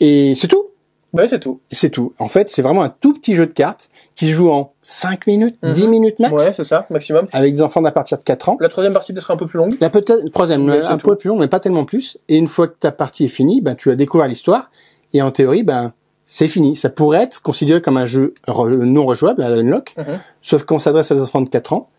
Et 0.00 0.34
c'est 0.34 0.48
tout. 0.48 0.71
Ouais, 1.12 1.28
c'est 1.28 1.40
tout. 1.40 1.60
C'est 1.70 1.90
tout. 1.90 2.14
En 2.18 2.28
fait, 2.28 2.48
c'est 2.48 2.62
vraiment 2.62 2.82
un 2.82 2.88
tout 2.88 3.12
petit 3.12 3.34
jeu 3.34 3.46
de 3.46 3.52
cartes 3.52 3.90
qui 4.14 4.28
se 4.28 4.32
joue 4.32 4.50
en 4.50 4.72
5 4.80 5.26
minutes, 5.26 5.56
Mhm. 5.62 5.72
10 5.74 5.86
minutes 5.88 6.18
max, 6.20 6.32
Ouais, 6.32 6.52
c'est 6.56 6.64
ça, 6.64 6.86
maximum. 6.88 7.26
avec 7.32 7.52
des 7.54 7.60
enfants 7.62 7.82
d'à 7.82 7.92
partir 7.92 8.16
de 8.18 8.22
4 8.22 8.48
ans. 8.48 8.56
La 8.60 8.68
troisième 8.70 8.94
partie 8.94 9.12
peut-être 9.12 9.30
un 9.30 9.36
peu 9.36 9.46
plus 9.46 9.58
longue. 9.58 9.74
La 9.80 9.90
peut-être 9.90 10.28
troisième, 10.32 10.64
Mais 10.64 10.82
un 10.84 10.96
peu 10.98 11.16
plus 11.16 11.28
long, 11.28 11.36
mais 11.36 11.48
pas 11.48 11.60
tellement 11.60 11.84
plus. 11.84 12.16
Et 12.28 12.36
une 12.36 12.48
fois 12.48 12.66
que 12.68 12.76
ta 12.78 12.92
partie 12.92 13.26
est 13.26 13.28
finie, 13.28 13.60
ben 13.60 13.74
tu 13.74 13.90
as 13.90 13.94
découvert 13.94 14.26
l'histoire. 14.26 14.70
Et 15.12 15.20
en 15.20 15.30
théorie, 15.30 15.62
ben 15.64 15.92
c'est 16.24 16.48
fini. 16.48 16.76
Ça 16.76 16.88
pourrait 16.88 17.24
être 17.24 17.42
considéré 17.42 17.82
comme 17.82 17.98
un 17.98 18.06
jeu 18.06 18.32
re- 18.48 18.70
non 18.70 19.04
rejouable 19.04 19.42
à 19.42 19.50
la 19.50 19.56
unlock, 19.56 19.94
Mhm. 19.98 20.04
sauf 20.40 20.64
qu'on 20.64 20.78
s'adresse 20.78 21.10
à 21.10 21.14
des 21.14 21.20
enfants 21.20 21.42
de 21.42 21.50
4 21.50 21.74
ans. 21.74 21.90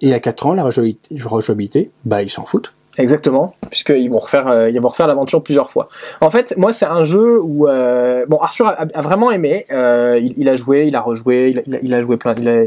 Et 0.00 0.14
à 0.14 0.18
4 0.18 0.46
ans, 0.46 0.54
la 0.54 0.64
rejouabilité, 0.64 1.14
rejouabilité, 1.22 1.90
bah 2.06 2.22
ils 2.22 2.30
s'en 2.30 2.44
foutent. 2.46 2.72
Exactement, 2.98 3.54
puisqu'ils 3.70 4.10
vont 4.10 4.18
refaire, 4.18 4.48
euh, 4.48 4.68
ils 4.68 4.78
vont 4.78 4.88
refaire 4.88 5.06
l'aventure 5.06 5.42
plusieurs 5.42 5.70
fois. 5.70 5.88
En 6.20 6.30
fait, 6.30 6.54
moi, 6.58 6.74
c'est 6.74 6.84
un 6.84 7.04
jeu 7.04 7.40
où, 7.40 7.66
euh, 7.66 8.26
bon, 8.28 8.36
Arthur 8.36 8.66
a, 8.66 8.84
a 8.92 9.00
vraiment 9.00 9.30
aimé. 9.30 9.64
Euh, 9.72 10.20
il, 10.22 10.34
il 10.36 10.48
a 10.48 10.56
joué, 10.56 10.84
il 10.88 10.94
a 10.94 11.00
rejoué, 11.00 11.54
il 11.66 11.74
a, 11.74 11.78
il 11.82 12.02
joué 12.02 12.18
plein, 12.18 12.34
il 12.34 12.48
a, 12.50 12.64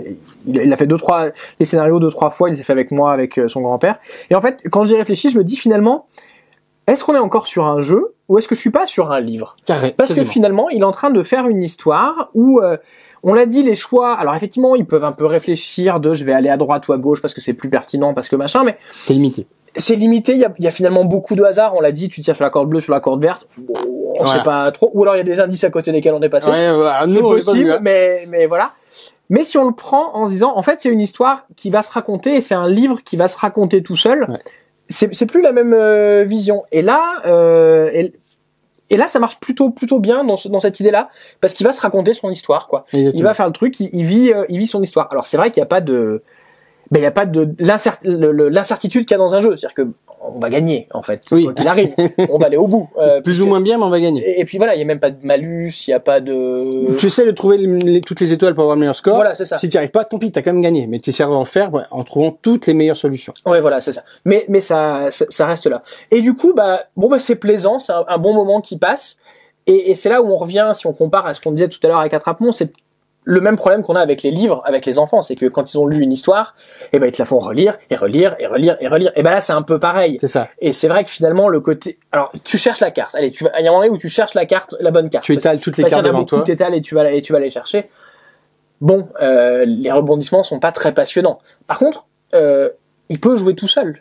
il 0.48 0.74
a, 0.74 0.76
fait 0.78 0.88
deux 0.88 0.98
trois 0.98 1.28
les 1.60 1.66
scénarios 1.66 2.00
deux 2.00 2.10
trois 2.10 2.32
fois. 2.32 2.50
Il 2.50 2.54
les 2.54 2.60
a 2.62 2.64
fait 2.64 2.74
avec 2.74 2.90
moi, 2.90 3.12
avec 3.14 3.38
euh, 3.38 3.48
son 3.48 3.62
grand-père. 3.62 4.00
Et 4.32 4.36
en 4.36 4.42
fait, 4.42 4.64
quand 4.72 4.84
j'y 4.86 4.96
réfléchis, 4.96 5.30
je 5.30 5.38
me 5.38 5.44
dis 5.44 5.56
finalement, 5.56 6.08
est-ce 6.88 7.04
qu'on 7.04 7.14
est 7.14 7.20
encore 7.20 7.46
sur 7.46 7.66
un 7.66 7.82
jeu 7.82 8.16
ou 8.28 8.40
est-ce 8.40 8.48
que 8.48 8.56
je 8.56 8.62
suis 8.62 8.72
pas 8.72 8.88
sur 8.88 9.12
un 9.12 9.20
livre? 9.20 9.56
Carré. 9.68 9.94
Parce 9.96 10.16
que 10.16 10.24
finalement, 10.24 10.70
il 10.70 10.82
est 10.82 10.86
en 10.86 10.92
train 10.92 11.12
de 11.12 11.22
faire 11.22 11.48
une 11.48 11.62
histoire 11.62 12.30
où 12.34 12.62
euh, 12.62 12.78
on 13.22 13.36
l'a 13.36 13.46
dit, 13.46 13.62
les 13.62 13.76
choix. 13.76 14.16
Alors 14.16 14.34
effectivement, 14.36 14.76
ils 14.76 14.86
peuvent 14.86 15.06
un 15.06 15.12
peu 15.12 15.28
réfléchir 15.28 16.00
de 16.00 16.16
je 16.16 16.24
vais 16.26 16.34
aller 16.34 16.50
à 16.50 16.58
droite 16.58 16.88
ou 16.88 16.94
à 16.94 16.98
gauche 16.98 17.22
parce 17.22 17.36
que 17.36 17.42
c'est 17.42 17.54
plus 17.54 17.70
pertinent, 17.70 18.16
parce 18.16 18.28
que 18.28 18.36
machin. 18.36 18.64
Mais 18.64 18.78
c'est 18.90 19.14
limité. 19.14 19.46
C'est 19.78 19.96
limité. 19.96 20.34
Il 20.34 20.40
y 20.40 20.46
a, 20.46 20.54
il 20.58 20.64
y 20.66 20.68
a 20.68 20.72
finalement 20.72 21.06
beaucoup 21.06 21.36
de 21.36 21.44
hasard. 21.44 21.74
On 21.76 21.82
l'a 21.82 21.92
dit, 21.92 22.10
tu 22.10 22.22
tires 22.22 22.36
sur 22.36 22.44
la 22.44 22.50
corde 22.50 22.70
bleue, 22.70 22.80
sur 22.80 22.94
la 22.94 23.00
corde 23.00 23.22
verte. 23.22 23.48
Bon, 23.58 23.74
on 24.20 24.24
Voilà. 24.24 24.40
sait 24.40 24.44
pas 24.46 24.72
trop. 24.72 24.92
Ou 24.94 25.04
alors 25.04 25.16
il 25.16 25.20
y 25.20 25.22
a 25.22 25.24
des 25.26 25.40
indices 25.40 25.64
à 25.64 25.70
côté 25.70 25.92
desquels 25.92 26.14
on 26.14 26.22
est 26.22 26.30
passé. 26.30 26.50
Ouais, 26.50 26.72
voilà, 26.74 27.06
c'est 27.08 27.22
pas 27.22 27.28
possible, 27.28 27.72
hein. 27.72 27.80
mais 27.82 28.26
mais 28.30 28.46
voilà. 28.46 28.72
Mais 29.30 29.44
si 29.44 29.58
on 29.58 29.68
le 29.68 29.74
prend 29.74 30.16
en 30.16 30.28
se 30.28 30.32
disant, 30.32 30.54
en 30.56 30.62
fait, 30.62 30.82
c'est 30.82 30.90
une 30.90 31.00
histoire 31.02 31.48
qui 31.56 31.70
va 31.72 31.82
se 31.82 31.92
raconter 31.92 32.36
et 32.36 32.42
c'est 32.42 32.54
un 32.56 32.68
livre 32.70 33.00
qui 33.04 33.18
va 33.18 33.28
se 33.28 33.38
raconter 33.38 33.82
tout 33.82 33.98
seul. 33.98 34.26
Ouais. 34.30 34.38
C'est 34.88 35.26
plus 35.26 35.42
la 35.42 35.52
même 35.52 35.74
euh, 35.74 36.24
vision. 36.24 36.62
Et 36.72 36.84
là, 36.84 37.02
euh, 37.26 37.90
et, 37.92 38.14
et 38.92 38.98
là, 38.98 39.08
ça 39.08 39.18
marche 39.18 39.40
plutôt 39.40 39.72
plutôt 39.72 39.98
bien 40.00 40.24
dans, 40.24 40.38
ce- 40.38 40.48
dans 40.48 40.60
cette 40.60 40.80
idée-là 40.80 41.10
parce 41.42 41.56
qu'il 41.56 41.66
va 41.66 41.74
se 41.74 41.82
raconter 41.82 42.14
son 42.14 42.30
histoire, 42.30 42.68
quoi. 42.68 42.86
Il 42.94 43.24
va 43.24 43.34
faire 43.34 43.48
le 43.48 43.52
truc, 43.52 43.80
il, 43.80 43.90
il 43.94 44.06
vit, 44.06 44.32
euh, 44.32 44.46
il 44.48 44.60
vit 44.60 44.68
son 44.68 44.84
histoire. 44.84 45.08
Alors 45.10 45.26
c'est 45.26 45.38
vrai 45.38 45.50
qu'il 45.50 45.60
n'y 45.60 45.66
a 45.66 45.70
pas 45.70 45.82
de, 45.82 46.22
ben 46.92 47.00
il 47.00 47.04
y 47.04 47.08
a 47.08 47.12
pas 47.12 47.26
de 47.26 47.50
l'incertitude 47.60 49.06
qu'il 49.06 49.14
y 49.14 49.16
a 49.16 49.18
dans 49.18 49.36
un 49.36 49.40
jeu, 49.40 49.56
c'est-à-dire 49.56 49.74
que 49.76 49.88
on 50.28 50.40
va 50.40 50.50
gagner 50.50 50.88
en 50.92 51.04
fait, 51.04 51.22
Oui. 51.32 51.48
qu'il 51.56 51.68
arrive, 51.68 51.94
on 52.32 52.40
va 52.40 52.48
aller 52.48 52.58
au 52.58 52.68
bout. 52.68 52.90
euh, 52.98 53.22
Plus 53.22 53.42
ou 53.42 53.46
moins 53.46 53.62
bien, 53.62 53.78
mais 53.78 53.84
on 53.84 53.90
va 53.92 54.00
gagner. 54.00 54.22
Et, 54.28 54.40
et 54.42 54.46
puis 54.46 54.58
voilà, 54.58 54.74
il 54.74 54.80
y 54.80 54.82
a 54.82 54.86
même 54.86 55.00
pas 55.00 55.12
de 55.12 55.24
malus, 55.24 55.72
il 55.88 55.92
y 55.92 55.94
a 55.94 56.00
pas 56.00 56.20
de. 56.20 56.96
Tu 56.98 57.06
essaies 57.08 57.26
de 57.28 57.32
trouver 57.32 57.58
les- 57.58 57.80
les- 57.80 58.02
toutes 58.02 58.20
les 58.22 58.32
étoiles 58.34 58.56
pour 58.56 58.64
avoir 58.64 58.76
le 58.76 58.80
meilleur 58.80 58.96
score. 58.96 59.16
Voilà, 59.16 59.36
c'est 59.36 59.46
ça. 59.46 59.60
Si 59.60 59.70
tu 59.70 59.78
arrives 59.78 59.92
pas, 59.92 60.04
tant 60.04 60.18
pis, 60.18 60.32
t'as 60.32 60.42
quand 60.42 60.52
même 60.54 60.64
gagné. 60.64 60.88
Mais 60.88 60.98
tu 61.00 61.12
essaies 61.12 61.24
d'en 61.26 61.46
faire 61.46 61.72
ouais, 61.74 61.84
en 61.92 62.04
trouvant 62.04 62.32
toutes 62.42 62.66
les 62.66 62.74
meilleures 62.74 62.98
solutions. 62.98 63.34
Ouais, 63.46 63.62
voilà, 63.62 63.82
c'est 63.82 63.92
ça. 63.92 64.02
Mais 64.26 64.46
mais 64.50 64.62
ça, 64.62 65.12
ça 65.12 65.26
ça 65.30 65.46
reste 65.46 65.68
là. 65.68 65.84
Et 66.10 66.22
du 66.22 66.34
coup, 66.34 66.54
bah 66.56 66.82
bon 66.98 67.08
bah 67.08 67.20
c'est 67.20 67.36
plaisant, 67.36 67.78
c'est 67.78 67.94
un, 67.94 68.04
un 68.08 68.18
bon 68.18 68.34
moment 68.34 68.62
qui 68.62 68.78
passe. 68.80 69.18
Et, 69.68 69.92
et 69.92 69.96
c'est 69.96 70.10
là 70.10 70.22
où 70.24 70.28
on 70.32 70.38
revient, 70.38 70.72
si 70.74 70.86
on 70.88 70.94
compare 70.94 71.26
à 71.28 71.34
ce 71.36 71.42
qu'on 71.42 71.52
disait 71.52 71.68
tout 71.68 71.80
à 71.84 71.88
l'heure 71.88 72.00
avec 72.00 72.14
Attrapemont, 72.14 72.52
c'est 72.52 72.72
le 73.26 73.42
même 73.42 73.58
problème 73.58 73.82
qu'on 73.82 73.96
a 73.96 74.02
avec 74.02 74.24
les 74.24 74.32
livres, 74.32 74.62
avec 74.66 74.86
les 74.86 74.98
enfants, 75.00 75.22
c'est 75.22 75.36
que 75.36 75.48
quand 75.48 75.74
ils 75.74 75.78
ont 75.78 75.88
lu 75.88 76.00
une 76.00 76.14
histoire, 76.14 76.56
eh 76.94 77.00
ben 77.00 77.08
ils 77.08 77.12
te 77.12 77.18
la 77.18 77.26
font 77.26 77.40
relire 77.40 77.78
et 77.90 77.96
relire 77.96 78.36
et 78.40 78.48
relire 78.48 78.78
et 78.80 78.88
relire. 78.88 79.12
Et 79.16 79.24
ben 79.24 79.32
là 79.32 79.42
c'est 79.42 79.54
un 79.54 79.64
peu 79.64 79.80
pareil. 79.80 80.18
C'est 80.22 80.28
ça. 80.28 80.48
Et 80.60 80.72
c'est 80.72 80.88
vrai 80.88 81.04
que 81.04 81.10
finalement 81.10 81.50
le 81.50 81.60
côté, 81.60 81.98
alors 82.12 82.32
tu 82.44 82.58
cherches 82.58 82.80
la 82.80 82.92
carte. 82.92 83.16
Allez, 83.16 83.32
tu 83.32 83.44
vas, 83.44 83.52
il 83.60 83.66
y 83.66 83.68
a 83.68 83.72
un 83.72 83.74
moment 83.74 83.88
où 83.88 83.98
tu 83.98 84.10
cherches 84.10 84.36
la 84.36 84.46
carte, 84.46 84.76
la 84.80 84.92
bonne 84.92 85.10
carte. 85.10 85.26
Tu 85.26 85.34
étales 85.34 85.60
toutes 85.60 85.78
les 85.78 85.86
cartes 85.86 86.06
devant 86.06 86.24
toi. 86.24 86.42
t'étales 86.42 86.76
et 86.76 86.82
tu 86.82 86.96
vas 86.96 87.12
et 87.12 87.22
tu 87.22 87.34
vas 87.34 87.40
les 87.40 87.50
chercher. 87.50 87.90
Bon, 88.80 89.08
euh, 89.22 89.66
les 89.66 89.92
rebondissements 89.92 90.44
sont 90.44 90.60
pas 90.60 90.72
très 90.72 90.94
passionnants. 90.94 91.40
Par 91.66 91.80
contre, 91.80 92.06
euh, 92.34 92.70
il 93.10 93.20
peut 93.20 93.36
jouer 93.38 93.56
tout 93.56 93.68
seul. 93.68 94.00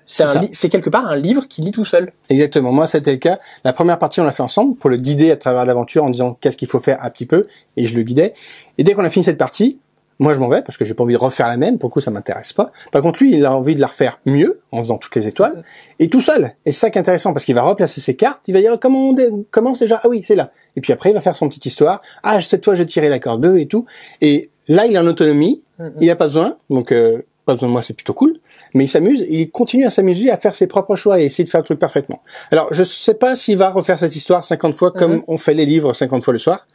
C'est 0.52 0.68
quelque 0.68 0.90
part 0.90 1.06
un 1.06 1.16
livre 1.16 1.46
qui 1.48 1.60
lit 1.62 1.72
tout 1.72 1.84
seul. 1.84 2.12
Exactement. 2.30 2.72
Moi, 2.72 2.86
c'était 2.86 3.12
le 3.12 3.18
cas. 3.18 3.38
La 3.64 3.72
première 3.72 3.98
partie, 3.98 4.20
on 4.20 4.24
l'a 4.24 4.32
fait 4.32 4.42
ensemble 4.42 4.76
pour 4.76 4.88
le 4.90 4.96
guider 4.96 5.30
à 5.30 5.36
travers 5.36 5.64
l'aventure 5.66 6.04
en 6.04 6.10
disant 6.10 6.36
qu'est-ce 6.40 6.56
qu'il 6.56 6.68
faut 6.68 6.80
faire 6.80 7.02
un 7.02 7.10
petit 7.10 7.26
peu, 7.26 7.46
et 7.76 7.86
je 7.86 7.94
le 7.96 8.02
guidais. 8.02 8.34
Et 8.78 8.84
dès 8.84 8.94
qu'on 8.94 9.04
a 9.04 9.10
fini 9.10 9.24
cette 9.24 9.38
partie, 9.38 9.78
moi, 10.20 10.32
je 10.32 10.38
m'en 10.38 10.48
vais 10.48 10.62
parce 10.62 10.78
que 10.78 10.84
j'ai 10.84 10.94
pas 10.94 11.02
envie 11.02 11.14
de 11.14 11.18
refaire 11.18 11.48
la 11.48 11.56
même. 11.56 11.76
Pour 11.78 11.88
le 11.88 11.92
coup, 11.92 12.00
ça 12.00 12.12
m'intéresse 12.12 12.52
pas. 12.52 12.70
Par 12.92 13.02
contre, 13.02 13.20
lui, 13.20 13.34
il 13.34 13.44
a 13.44 13.52
envie 13.52 13.74
de 13.74 13.80
la 13.80 13.88
refaire 13.88 14.20
mieux 14.26 14.60
en 14.70 14.78
faisant 14.78 14.96
toutes 14.96 15.16
les 15.16 15.26
étoiles 15.26 15.64
et 15.98 16.08
tout 16.08 16.20
seul. 16.20 16.54
Et 16.64 16.70
c'est 16.70 16.78
ça 16.78 16.90
qui 16.90 16.98
est 16.98 17.00
intéressant 17.00 17.32
parce 17.32 17.44
qu'il 17.44 17.56
va 17.56 17.62
replacer 17.62 18.00
ses 18.00 18.14
cartes. 18.14 18.40
Il 18.46 18.54
va 18.54 18.60
dire 18.60 18.78
comment 18.80 19.08
on 19.08 19.12
dé- 19.12 19.28
commence 19.50 19.80
déjà. 19.80 20.00
Ah 20.04 20.08
oui, 20.08 20.22
c'est 20.22 20.36
là. 20.36 20.52
Et 20.76 20.80
puis 20.80 20.92
après, 20.92 21.10
il 21.10 21.14
va 21.14 21.20
faire 21.20 21.34
son 21.34 21.48
petite 21.48 21.66
histoire. 21.66 22.00
Ah, 22.22 22.40
cette 22.40 22.64
fois, 22.64 22.76
j'ai 22.76 22.86
tiré 22.86 23.08
la 23.08 23.18
corde 23.18 23.40
2 23.42 23.58
et 23.58 23.66
tout. 23.66 23.86
Et 24.20 24.50
là, 24.68 24.86
il 24.86 24.94
est 24.94 24.98
en 24.98 25.06
autonomie. 25.08 25.64
Il 26.00 26.08
a 26.08 26.14
pas 26.14 26.26
besoin. 26.26 26.56
Donc, 26.70 26.92
euh, 26.92 27.20
pas 27.44 27.54
besoin 27.54 27.68
de 27.68 27.72
moi, 27.72 27.82
c'est 27.82 27.94
plutôt 27.94 28.14
cool. 28.14 28.38
Mais 28.74 28.84
il 28.84 28.88
s'amuse 28.88 29.22
et 29.22 29.42
il 29.42 29.50
continue 29.50 29.84
à 29.84 29.90
s'amuser 29.90 30.30
à 30.30 30.36
faire 30.36 30.54
ses 30.54 30.66
propres 30.66 30.96
choix 30.96 31.20
et 31.20 31.24
essayer 31.24 31.44
de 31.44 31.50
faire 31.50 31.60
le 31.60 31.64
truc 31.64 31.78
parfaitement. 31.78 32.22
Alors, 32.50 32.72
je 32.72 32.82
sais 32.82 33.14
pas 33.14 33.36
s'il 33.36 33.56
va 33.58 33.70
refaire 33.70 33.98
cette 33.98 34.16
histoire 34.16 34.44
50 34.44 34.74
fois 34.74 34.90
comme 34.90 35.22
on 35.28 35.38
fait 35.38 35.54
les 35.54 35.66
livres 35.66 35.92
50 35.92 36.22
fois 36.24 36.32
le 36.32 36.38
soir, 36.38 36.66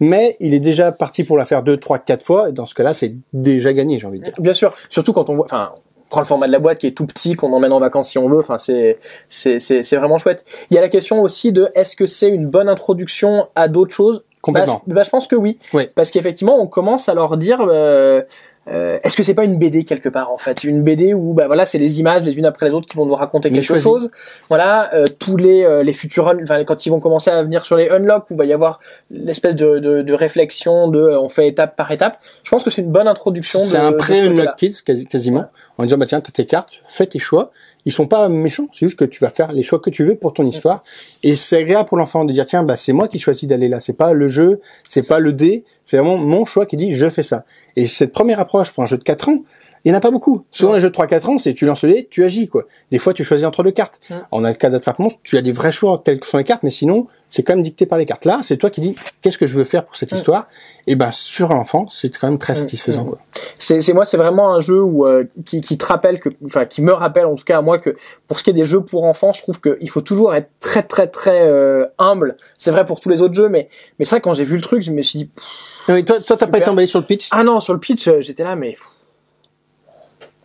mais 0.00 0.36
il 0.40 0.54
est 0.54 0.60
déjà 0.60 0.92
parti 0.92 1.24
pour 1.24 1.36
la 1.36 1.44
faire 1.44 1.62
2, 1.62 1.76
3, 1.76 1.98
4 1.98 2.22
fois. 2.24 2.48
Et 2.48 2.52
dans 2.52 2.66
ce 2.66 2.74
cas-là, 2.74 2.94
c'est 2.94 3.14
déjà 3.32 3.72
gagné, 3.72 3.98
j'ai 3.98 4.06
envie 4.06 4.18
de 4.20 4.24
dire. 4.24 4.34
Bien 4.38 4.52
sûr, 4.52 4.74
surtout 4.88 5.12
quand 5.12 5.30
on 5.30 5.36
voit, 5.36 5.46
enfin, 5.46 5.72
on 5.74 6.08
prend 6.10 6.20
le 6.20 6.26
format 6.26 6.46
de 6.46 6.52
la 6.52 6.58
boîte 6.58 6.78
qui 6.78 6.86
est 6.86 6.92
tout 6.92 7.06
petit, 7.06 7.34
qu'on 7.34 7.52
emmène 7.52 7.72
en 7.72 7.80
vacances 7.80 8.10
si 8.10 8.18
on 8.18 8.28
veut. 8.28 8.38
Enfin, 8.38 8.58
c'est 8.58 8.98
c'est 9.28 9.58
c'est 9.58 9.96
vraiment 9.96 10.18
chouette. 10.18 10.44
Il 10.70 10.74
y 10.74 10.78
a 10.78 10.80
la 10.80 10.88
question 10.88 11.20
aussi 11.20 11.52
de 11.52 11.68
est-ce 11.74 11.96
que 11.96 12.06
c'est 12.06 12.28
une 12.28 12.46
bonne 12.48 12.68
introduction 12.68 13.48
à 13.54 13.68
d'autres 13.68 13.92
choses? 13.92 14.24
Complètement. 14.40 14.82
Bah, 14.86 14.94
bah, 14.96 15.02
je 15.02 15.10
pense 15.10 15.26
que 15.26 15.36
oui. 15.36 15.58
Oui. 15.74 15.88
Parce 15.94 16.10
qu'effectivement, 16.10 16.60
on 16.60 16.66
commence 16.66 17.08
à 17.08 17.14
leur 17.14 17.36
dire. 17.36 17.60
euh, 17.60 18.22
euh, 18.70 18.98
est-ce 19.02 19.16
que 19.16 19.22
c'est 19.22 19.34
pas 19.34 19.44
une 19.44 19.58
BD 19.58 19.84
quelque 19.84 20.08
part 20.08 20.30
en 20.30 20.36
fait, 20.36 20.62
une 20.64 20.82
BD 20.82 21.14
où 21.14 21.32
bah 21.32 21.46
voilà 21.46 21.64
c'est 21.66 21.78
les 21.78 22.00
images 22.00 22.22
les 22.22 22.38
unes 22.38 22.44
après 22.46 22.66
les 22.66 22.72
autres 22.74 22.86
qui 22.86 22.96
vont 22.96 23.06
nous 23.06 23.14
raconter 23.14 23.50
quelque 23.50 23.62
chose. 23.80 24.10
Voilà, 24.48 24.92
euh, 24.94 25.06
tous 25.18 25.36
les 25.36 25.64
euh, 25.64 25.82
les 25.82 25.92
futurs, 25.92 26.32
enfin 26.42 26.62
quand 26.64 26.84
ils 26.86 26.90
vont 26.90 27.00
commencer 27.00 27.30
à 27.30 27.42
venir 27.42 27.64
sur 27.64 27.76
les 27.76 27.88
unlocks 27.88 28.30
où 28.30 28.36
va 28.36 28.44
y 28.44 28.52
avoir 28.52 28.78
l'espèce 29.10 29.56
de, 29.56 29.78
de, 29.78 30.02
de 30.02 30.12
réflexion 30.14 30.88
de 30.88 30.98
euh, 31.00 31.20
on 31.20 31.28
fait 31.28 31.48
étape 31.48 31.76
par 31.76 31.90
étape. 31.92 32.18
Je 32.44 32.50
pense 32.50 32.62
que 32.62 32.70
c'est 32.70 32.82
une 32.82 32.92
bonne 32.92 33.08
introduction. 33.08 33.58
C'est 33.60 33.76
un 33.78 33.92
pré-unlock 33.92 34.30
côté-là. 34.36 34.54
kids 34.58 34.82
quasi- 34.84 35.06
quasiment. 35.06 35.46
En 35.78 35.84
disant 35.84 35.96
bah 35.98 36.06
tiens 36.06 36.20
t'as 36.20 36.32
tes 36.32 36.44
cartes, 36.46 36.82
fais 36.86 37.06
tes 37.06 37.18
choix. 37.18 37.50
Ils 37.84 37.92
sont 37.92 38.06
pas 38.06 38.28
méchants, 38.28 38.66
c'est 38.72 38.86
juste 38.86 38.98
que 38.98 39.04
tu 39.04 39.20
vas 39.20 39.30
faire 39.30 39.52
les 39.52 39.62
choix 39.62 39.78
que 39.78 39.90
tu 39.90 40.04
veux 40.04 40.14
pour 40.14 40.34
ton 40.34 40.46
histoire. 40.46 40.82
Et 41.22 41.36
c'est 41.36 41.58
agréable 41.58 41.88
pour 41.88 41.96
l'enfant 41.96 42.24
de 42.24 42.32
dire 42.32 42.46
tiens 42.46 42.62
bah 42.62 42.76
c'est 42.76 42.92
moi 42.92 43.08
qui 43.08 43.18
choisis 43.18 43.48
d'aller 43.48 43.68
là. 43.68 43.80
C'est 43.80 43.92
pas 43.92 44.12
le 44.12 44.28
jeu, 44.28 44.60
c'est 44.88 45.06
pas 45.06 45.20
le 45.20 45.32
dé, 45.32 45.64
c'est 45.84 45.96
vraiment 45.98 46.18
mon 46.18 46.44
choix 46.44 46.66
qui 46.66 46.76
dit 46.76 46.92
je 46.92 47.08
fais 47.08 47.22
ça. 47.22 47.44
Et 47.76 47.86
cette 47.86 48.12
première 48.12 48.40
approche 48.40 48.72
pour 48.72 48.82
un 48.84 48.86
jeu 48.86 48.98
de 48.98 49.04
4 49.04 49.28
ans, 49.28 49.38
il 49.84 49.92
y 49.92 49.94
en 49.94 49.96
a 49.96 50.00
pas 50.00 50.10
beaucoup. 50.10 50.44
Souvent 50.50 50.74
les 50.74 50.80
jeux 50.80 50.90
de 50.90 50.94
3-4 50.94 51.26
ans, 51.26 51.38
c'est 51.38 51.54
tu 51.54 51.66
lances 51.66 51.82
le 51.84 51.92
dé, 51.92 52.08
tu 52.10 52.24
agis 52.24 52.48
quoi. 52.48 52.64
Des 52.90 52.98
fois 52.98 53.12
tu 53.12 53.24
choisis 53.24 53.46
entre 53.46 53.62
deux 53.62 53.70
cartes. 53.70 54.00
Mm. 54.10 54.14
En 54.30 54.44
un 54.44 54.52
cas 54.54 54.70
d'attrape 54.70 54.98
monstre, 54.98 55.20
tu 55.22 55.36
as 55.36 55.42
des 55.42 55.52
vrais 55.52 55.72
choix 55.72 56.00
tels 56.04 56.20
que 56.20 56.26
sont 56.26 56.38
les 56.38 56.44
cartes, 56.44 56.62
mais 56.62 56.70
sinon 56.70 57.06
c'est 57.28 57.42
quand 57.42 57.54
même 57.54 57.62
dicté 57.62 57.84
par 57.86 57.98
les 57.98 58.06
cartes. 58.06 58.24
Là, 58.24 58.40
c'est 58.42 58.56
toi 58.56 58.70
qui 58.70 58.80
dis 58.80 58.94
qu'est-ce 59.20 59.38
que 59.38 59.46
je 59.46 59.54
veux 59.54 59.64
faire 59.64 59.84
pour 59.84 59.96
cette 59.96 60.12
Mm. 60.12 60.16
histoire? 60.16 60.48
Et 60.86 60.96
ben 60.96 61.10
sur 61.12 61.48
l'enfant, 61.48 61.86
c'est 61.90 62.16
quand 62.16 62.28
même 62.28 62.38
très 62.38 62.54
satisfaisant 62.54 63.04
mm. 63.04 63.08
quoi. 63.08 63.18
C'est 63.58 63.80
c'est 63.80 63.92
moi 63.92 64.04
c'est 64.04 64.16
vraiment 64.16 64.54
un 64.54 64.60
jeu 64.60 64.82
où 64.82 65.06
euh, 65.06 65.24
qui 65.44 65.60
qui 65.60 65.78
te 65.78 65.84
rappelle 65.84 66.20
que 66.20 66.28
enfin 66.44 66.64
qui 66.64 66.82
me 66.82 66.92
rappelle 66.92 67.26
en 67.26 67.34
tout 67.34 67.44
cas 67.44 67.58
à 67.58 67.62
moi 67.62 67.78
que 67.78 67.96
pour 68.26 68.38
ce 68.38 68.44
qui 68.44 68.50
est 68.50 68.54
des 68.54 68.64
jeux 68.64 68.80
pour 68.80 69.04
enfants, 69.04 69.32
je 69.32 69.42
trouve 69.42 69.60
qu'il 69.60 69.90
faut 69.90 70.00
toujours 70.00 70.34
être 70.34 70.50
très 70.60 70.82
très 70.82 71.06
très 71.06 71.42
euh, 71.46 71.86
humble. 71.98 72.36
C'est 72.56 72.70
vrai 72.70 72.84
pour 72.84 73.00
tous 73.00 73.08
les 73.08 73.20
autres 73.22 73.34
jeux 73.34 73.48
mais 73.48 73.68
mais 73.98 74.04
c'est 74.04 74.16
vrai 74.16 74.20
quand 74.20 74.34
j'ai 74.34 74.44
vu 74.44 74.56
le 74.56 74.62
truc, 74.62 74.82
je 74.82 74.90
me 74.90 75.02
suis 75.02 75.18
dit 75.20 75.24
pff, 75.26 75.44
Oui, 75.88 76.04
toi, 76.04 76.20
toi, 76.20 76.36
t'as 76.36 76.46
pas 76.46 76.58
été 76.58 76.68
emballé 76.70 76.86
sur 76.86 77.00
le 77.00 77.06
pitch? 77.06 77.28
Ah 77.30 77.44
non, 77.44 77.60
sur 77.60 77.72
le 77.72 77.80
pitch, 77.80 78.08
euh, 78.08 78.20
j'étais 78.20 78.44
là 78.44 78.56
mais 78.56 78.72
pff, 78.72 78.90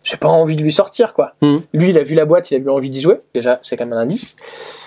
j'ai 0.04 0.18
pas 0.18 0.28
envie 0.28 0.54
de 0.54 0.62
lui 0.62 0.72
sortir 0.72 1.14
quoi. 1.14 1.32
Mhm. 1.42 1.60
Lui, 1.72 1.88
il 1.88 1.98
a 1.98 2.04
vu 2.04 2.14
la 2.14 2.26
boîte, 2.26 2.50
il 2.50 2.54
a 2.56 2.58
eu 2.58 2.68
envie 2.68 2.90
d'y 2.90 3.00
jouer. 3.00 3.16
Déjà, 3.34 3.58
c'est 3.62 3.76
quand 3.76 3.86
même 3.86 3.94
un 3.98 4.02
indice. 4.02 4.36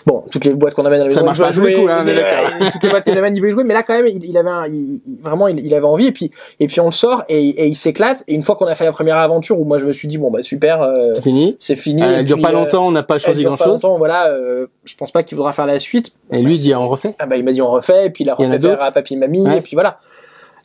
Bon, 0.05 0.23
toutes 0.31 0.45
les 0.45 0.53
boîtes 0.53 0.75
qu'on 0.75 0.83
la 0.83 1.11
Ça 1.11 1.23
marche 1.23 1.39
pas 1.39 1.47
à 1.47 1.51
tous 1.51 1.61
les 1.61 1.71
jouait, 1.71 1.81
coups, 1.81 1.91
hein, 1.91 2.05
il- 2.05 2.71
toutes 2.71 2.83
les 2.83 2.89
boîtes 2.89 3.03
que 3.03 3.13
j'avais, 3.13 3.29
il 3.31 3.41
veut 3.41 3.49
y 3.49 3.51
jouer, 3.51 3.63
mais 3.63 3.73
là 3.73 3.81
quand 3.83 3.95
même, 3.95 4.05
il, 4.07 4.23
il 4.23 4.37
avait 4.37 4.49
un, 4.49 4.67
il- 4.67 5.01
vraiment, 5.21 5.47
il, 5.47 5.73
avait 5.73 5.85
envie 5.85 6.05
et 6.07 6.11
puis 6.11 6.29
et 6.59 6.67
puis 6.67 6.79
on 6.79 6.85
le 6.85 6.91
sort 6.91 7.23
et, 7.29 7.39
et 7.49 7.65
il 7.65 7.75
s'éclate. 7.75 8.23
Et 8.27 8.35
une 8.35 8.43
fois 8.43 8.55
qu'on 8.55 8.67
a 8.67 8.75
fait 8.75 8.85
la 8.85 8.91
première 8.91 9.17
aventure, 9.17 9.59
où 9.59 9.65
moi 9.65 9.79
je 9.79 9.85
me 9.85 9.91
suis 9.91 10.07
dit 10.07 10.19
bon 10.19 10.29
bah 10.29 10.43
super, 10.43 10.83
euh, 10.83 11.13
C'est 11.15 11.23
fini. 11.23 11.57
c'est 11.59 11.75
fini. 11.75 12.03
Euh, 12.03 12.17
elle 12.19 12.25
dure 12.25 12.35
puis, 12.37 12.43
pas 12.43 12.49
euh, 12.49 12.53
longtemps, 12.53 12.85
on 12.87 12.91
n'a 12.91 13.03
pas 13.03 13.17
choisi 13.17 13.43
grand 13.43 13.57
chose. 13.57 13.67
longtemps, 13.83 13.97
voilà, 13.97 14.29
euh, 14.29 14.67
je 14.85 14.95
pense 14.95 15.11
pas 15.11 15.23
qu'il 15.23 15.35
voudra 15.35 15.51
faire 15.51 15.65
la 15.65 15.79
suite. 15.79 16.11
Et 16.31 16.43
lui 16.43 16.53
il 16.55 16.59
dit 16.61 16.75
on 16.75 16.87
refait. 16.87 17.15
Ah 17.17 17.25
bah 17.25 17.37
il 17.37 17.43
m'a 17.43 17.51
dit 17.51 17.61
on 17.63 17.71
refait 17.71 18.05
et 18.05 18.09
puis 18.11 18.23
il 18.23 18.29
a 18.29 18.35
refait 18.35 18.77
à 18.79 18.91
papy 18.91 19.15
mamie 19.15 19.41
Ouais. 19.41 19.57
et 19.57 19.61
puis 19.61 19.75
voilà. 19.75 19.99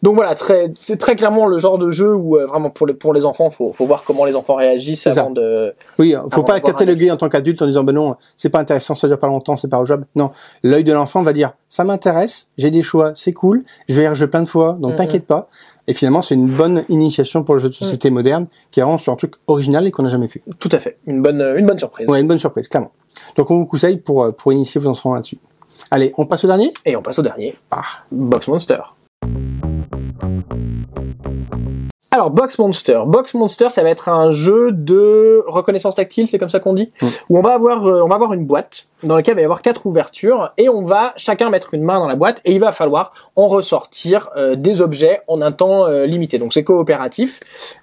Donc 0.03 0.17
voilà, 0.17 0.35
très 0.35 0.71
c'est 0.79 0.97
très 0.97 1.15
clairement 1.15 1.47
le 1.47 1.59
genre 1.59 1.79
de 1.79 1.91
jeu 1.93 2.13
où 2.13 2.37
euh, 2.37 2.45
vraiment 2.47 2.71
pour 2.71 2.89
les 2.89 2.95
pour 2.95 3.13
les 3.15 3.25
enfants, 3.25 3.51
faut 3.51 3.73
faut 3.73 3.87
voir 3.87 4.03
comment 4.03 4.25
les 4.25 4.35
enfants 4.35 4.57
réagissent 4.57 5.07
avant 5.07 5.31
de 5.31 5.75
Oui, 5.99 6.13
faut 6.13 6.27
Avant 6.27 6.43
pas 6.43 6.59
cataloguer 6.61 7.11
en 7.13 7.17
tant 7.17 7.29
qu'adulte 7.29 7.63
en 7.63 7.67
disant 7.67 7.85
ben 7.85 7.93
non, 7.95 8.17
c'est 8.37 8.49
pas 8.49 8.59
intéressant, 8.59 8.97
ça 8.97 9.07
dure 9.07 9.19
pas 9.21 9.29
longtemps, 9.29 9.57
c'est 9.57 9.69
pas 9.69 9.77
rejouable. 9.77 10.07
Non, 10.17 10.33
l'œil 10.65 10.83
de 10.83 10.93
l'enfant 10.93 11.23
va 11.23 11.33
dire 11.33 11.53
ça 11.69 11.85
m'intéresse, 11.85 12.49
j'ai 12.59 12.73
des 12.73 12.83
choix, 12.83 13.13
c'est 13.15 13.33
cool, 13.33 13.63
je 13.89 13.95
vais 13.95 14.03
y 14.03 14.09
rejouer 14.09 14.27
plein 14.27 14.43
de 14.43 14.49
fois, 14.49 14.77
donc 14.81 14.93
Mhm. 14.93 14.97
t'inquiète 14.99 15.27
pas. 15.27 15.49
Et 15.87 15.95
finalement, 15.95 16.23
c'est 16.23 16.35
une 16.35 16.49
bonne 16.51 16.85
initiation 16.89 17.43
pour 17.45 17.55
le 17.55 17.61
jeu 17.61 17.69
de 17.69 17.75
société 17.75 18.11
moderne 18.11 18.47
qui 18.71 18.81
est 18.81 18.83
vraiment 18.83 18.99
sur 18.99 19.13
un 19.13 19.17
truc 19.17 19.35
original 19.47 19.87
et 19.87 19.91
qu'on 19.93 20.03
n'a 20.03 20.09
jamais 20.09 20.29
fait. 20.29 20.43
tout 20.59 20.69
à 20.73 20.79
fait 20.81 20.99
une 21.07 21.23
bonne 21.23 21.55
une 21.57 21.67
bonne 21.67 21.79
surprise. 21.79 22.09
Ouais, 22.09 22.21
une 22.21 22.27
bonne 22.29 22.39
surprise, 22.41 22.67
clairement. 22.67 22.91
Donc 23.37 23.51
on 23.53 23.57
vous 23.59 23.67
conseille 23.67 23.99
pour 23.99 24.25
euh, 24.25 24.33
pour 24.33 24.53
initier 24.53 24.81
vos 24.81 24.91
enfants 24.91 25.15
là-dessus. 25.15 25.39
Allez, 25.93 26.13
on 26.19 26.27
passe 26.27 26.45
au 26.45 26.49
dernier? 26.49 26.73
Et 26.85 26.97
on 26.97 27.03
passe 27.03 27.19
au 27.21 27.23
dernier, 27.23 27.55
Ah. 27.71 27.83
Box 28.11 28.49
Monster. 28.49 28.79
Alors 32.23 32.31
Box 32.31 32.57
Monster, 32.61 33.01
Box 33.05 33.35
Monster, 33.35 33.69
ça 33.69 33.83
va 33.83 33.91
être 33.91 34.09
un 34.09 34.31
jeu 34.31 34.71
de 34.71 35.43
reconnaissance 35.49 35.97
tactile, 35.97 36.29
c'est 36.29 36.39
comme 36.39 36.49
ça 36.49 36.61
qu'on 36.61 36.73
dit, 36.73 36.93
Mm. 37.03 37.07
où 37.31 37.39
on 37.39 37.43
va 37.43 37.53
avoir 37.53 37.85
euh, 37.85 38.01
on 38.01 38.07
va 38.07 38.15
avoir 38.15 38.33
une 38.33 38.47
boîte 38.47 38.87
dans 39.03 39.17
laquelle 39.17 39.33
il 39.33 39.37
va 39.39 39.41
y 39.41 39.45
avoir 39.45 39.61
quatre 39.61 39.87
ouvertures 39.87 40.53
et 40.57 40.69
on 40.69 40.85
va 40.85 41.15
chacun 41.17 41.51
mettre 41.51 41.75
une 41.75 41.83
main 41.83 41.99
dans 41.99 42.07
la 42.07 42.15
boîte 42.15 42.41
et 42.45 42.53
il 42.53 42.61
va 42.61 42.71
falloir 42.71 43.33
en 43.35 43.49
ressortir 43.49 44.31
euh, 44.37 44.55
des 44.55 44.83
objets 44.83 45.23
en 45.27 45.43
un 45.43 45.51
temps 45.51 45.87
euh, 45.89 46.07
limité. 46.07 46.39
Donc 46.39 46.53
c'est 46.53 46.63
coopératif. 46.63 47.41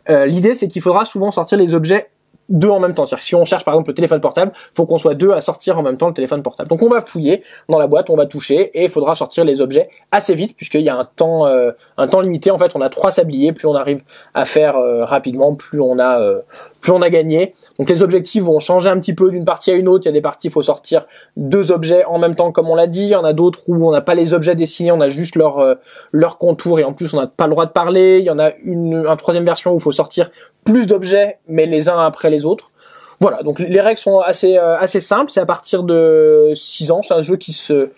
Euh, 0.10 0.26
L'idée 0.26 0.56
c'est 0.56 0.70
qu'il 0.70 0.82
faudra 0.82 1.04
souvent 1.04 1.32
sortir 1.32 1.58
les 1.58 1.74
objets 1.74 2.10
deux 2.50 2.70
en 2.70 2.80
même 2.80 2.94
temps. 2.94 3.06
C'est-à-dire 3.06 3.24
si 3.24 3.36
on 3.36 3.46
cherche 3.46 3.64
par 3.64 3.74
exemple 3.74 3.90
le 3.90 3.96
téléphone 3.96 4.22
portable, 4.22 4.52
faut 4.74 4.86
qu'on 4.86 4.98
soit 4.98 5.14
deux 5.14 5.32
à 5.32 5.42
sortir 5.42 5.78
en 5.78 5.84
même 5.84 5.98
temps 5.98 6.08
le 6.08 6.14
téléphone 6.14 6.42
portable. 6.42 6.70
Donc 6.70 6.82
on 6.82 6.90
va 6.90 7.02
fouiller 7.02 7.44
dans 7.70 7.80
la 7.80 7.88
boîte, 7.88 8.10
on 8.10 8.16
va 8.16 8.26
toucher 8.26 8.72
et 8.74 8.86
il 8.86 8.90
faudra 8.90 9.16
sortir 9.16 9.46
les 9.46 9.62
objets 9.62 9.88
assez 10.12 10.34
vite 10.34 10.56
puisqu'il 10.56 10.82
y 10.82 10.90
a 10.90 10.96
un 10.96 11.06
temps 11.06 11.46
euh, 11.48 11.72
un 11.98 12.08
temps 12.08 12.22
limité. 12.22 12.52
En 12.52 12.58
fait, 12.58 12.76
on 12.76 12.82
a 12.82 12.90
trois 12.90 13.12
sabliers, 13.12 13.54
plus 13.54 13.68
on 13.68 13.76
arrive 13.76 14.02
à 14.34 14.46
faire 14.46 14.78
euh, 14.78 15.06
rapidement, 15.06 15.56
plus 15.56 15.82
on 15.82 16.00
a 16.00 16.22
euh, 16.22 16.40
plus 16.82 16.92
on 16.92 17.02
a 17.02 17.10
gagné. 17.10 17.56
Donc 17.78 17.90
les 17.90 18.02
objectifs 18.02 18.44
vont 18.44 18.60
changer 18.60 18.90
un 18.90 18.98
petit 19.00 19.14
peu 19.14 19.32
d'une 19.32 19.46
partie 19.46 19.72
à 19.72 19.76
une 19.76 19.88
autre. 19.88 20.06
Il 20.06 20.08
y 20.08 20.10
a 20.10 20.14
des 20.14 20.22
parties, 20.22 20.48
il 20.48 20.52
faut 20.52 20.62
sortir 20.62 21.06
deux 21.38 21.72
objets 21.72 22.06
en 22.06 22.18
même 22.18 22.36
temps, 22.36 22.52
comme 22.52 22.70
on 22.70 22.76
l'a 22.76 22.88
dit. 22.88 23.02
Il 23.02 23.10
y 23.10 23.16
en 23.16 23.26
a 23.26 23.34
d'autres 23.34 23.62
où 23.68 23.88
on 23.88 23.92
n'a 23.92 24.02
pas 24.02 24.16
les 24.16 24.34
objets 24.34 24.56
dessinés, 24.56 24.92
on 24.92 25.02
a 25.02 25.10
juste 25.10 25.36
leur 25.36 25.60
euh, 25.60 25.76
leur 26.12 26.38
contour 26.38 26.80
et 26.80 26.84
en 26.84 26.94
plus 26.94 27.14
on 27.14 27.18
n'a 27.18 27.28
pas 27.28 27.46
le 27.46 27.52
droit 27.52 27.66
de 27.66 27.72
parler. 27.72 28.20
Il 28.20 28.26
y 28.26 28.30
en 28.30 28.40
a 28.40 28.52
une, 28.64 28.94
une 28.94 29.18
troisième 29.18 29.46
version 29.46 29.74
où 29.74 29.78
il 29.78 29.82
faut 29.82 29.92
sortir 29.92 30.32
plus 30.66 30.88
d'objets, 30.88 31.40
mais 31.48 31.66
les 31.66 31.90
uns 31.90 32.00
après 32.00 32.30
les 32.30 32.39
autres. 32.46 32.72
Voilà, 33.20 33.44
donc 33.44 33.60
les 33.60 33.82
règles 33.82 34.00
sont 34.00 34.20
assez 34.20 34.58
euh, 34.58 34.78
assez 34.78 35.02
simples. 35.02 35.32
C'est 35.32 35.42
à 35.42 35.46
partir 35.46 35.84
de 35.84 36.52
6 36.56 36.92
ans. 36.92 37.02
C'est 37.02 37.14
un 37.14 37.22
jeu 37.22 37.36
qui 37.36 37.54
se 37.54 37.90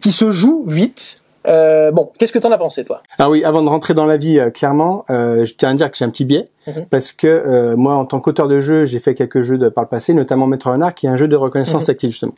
qui 0.00 0.12
se 0.12 0.30
joue 0.30 0.64
vite. 0.66 1.21
Euh, 1.46 1.90
bon, 1.90 2.10
qu'est-ce 2.18 2.32
que 2.32 2.38
t'en 2.38 2.50
as 2.52 2.58
pensé 2.58 2.84
toi? 2.84 3.00
Ah 3.18 3.28
oui, 3.30 3.44
avant 3.44 3.62
de 3.62 3.68
rentrer 3.68 3.94
dans 3.94 4.06
la 4.06 4.16
vie, 4.16 4.38
euh, 4.38 4.50
clairement, 4.50 5.04
euh, 5.10 5.44
je 5.44 5.54
tiens 5.54 5.70
à 5.70 5.74
dire 5.74 5.90
que 5.90 5.96
j'ai 5.96 6.04
un 6.04 6.10
petit 6.10 6.24
biais 6.24 6.48
Mhm. 6.68 6.86
parce 6.90 7.10
que 7.10 7.26
euh, 7.26 7.74
moi, 7.76 7.94
en 7.94 8.04
tant 8.04 8.20
qu'auteur 8.20 8.46
de 8.46 8.60
jeu, 8.60 8.84
j'ai 8.84 9.00
fait 9.00 9.14
quelques 9.14 9.42
jeux 9.42 9.58
de, 9.58 9.68
par 9.68 9.82
le 9.82 9.88
passé, 9.88 10.14
notamment 10.14 10.46
Maître 10.46 10.70
Renard, 10.70 10.94
qui 10.94 11.06
est 11.06 11.08
un 11.08 11.16
jeu 11.16 11.26
de 11.26 11.34
reconnaissance 11.34 11.82
Mhm. 11.82 11.86
tactile 11.88 12.10
justement. 12.10 12.34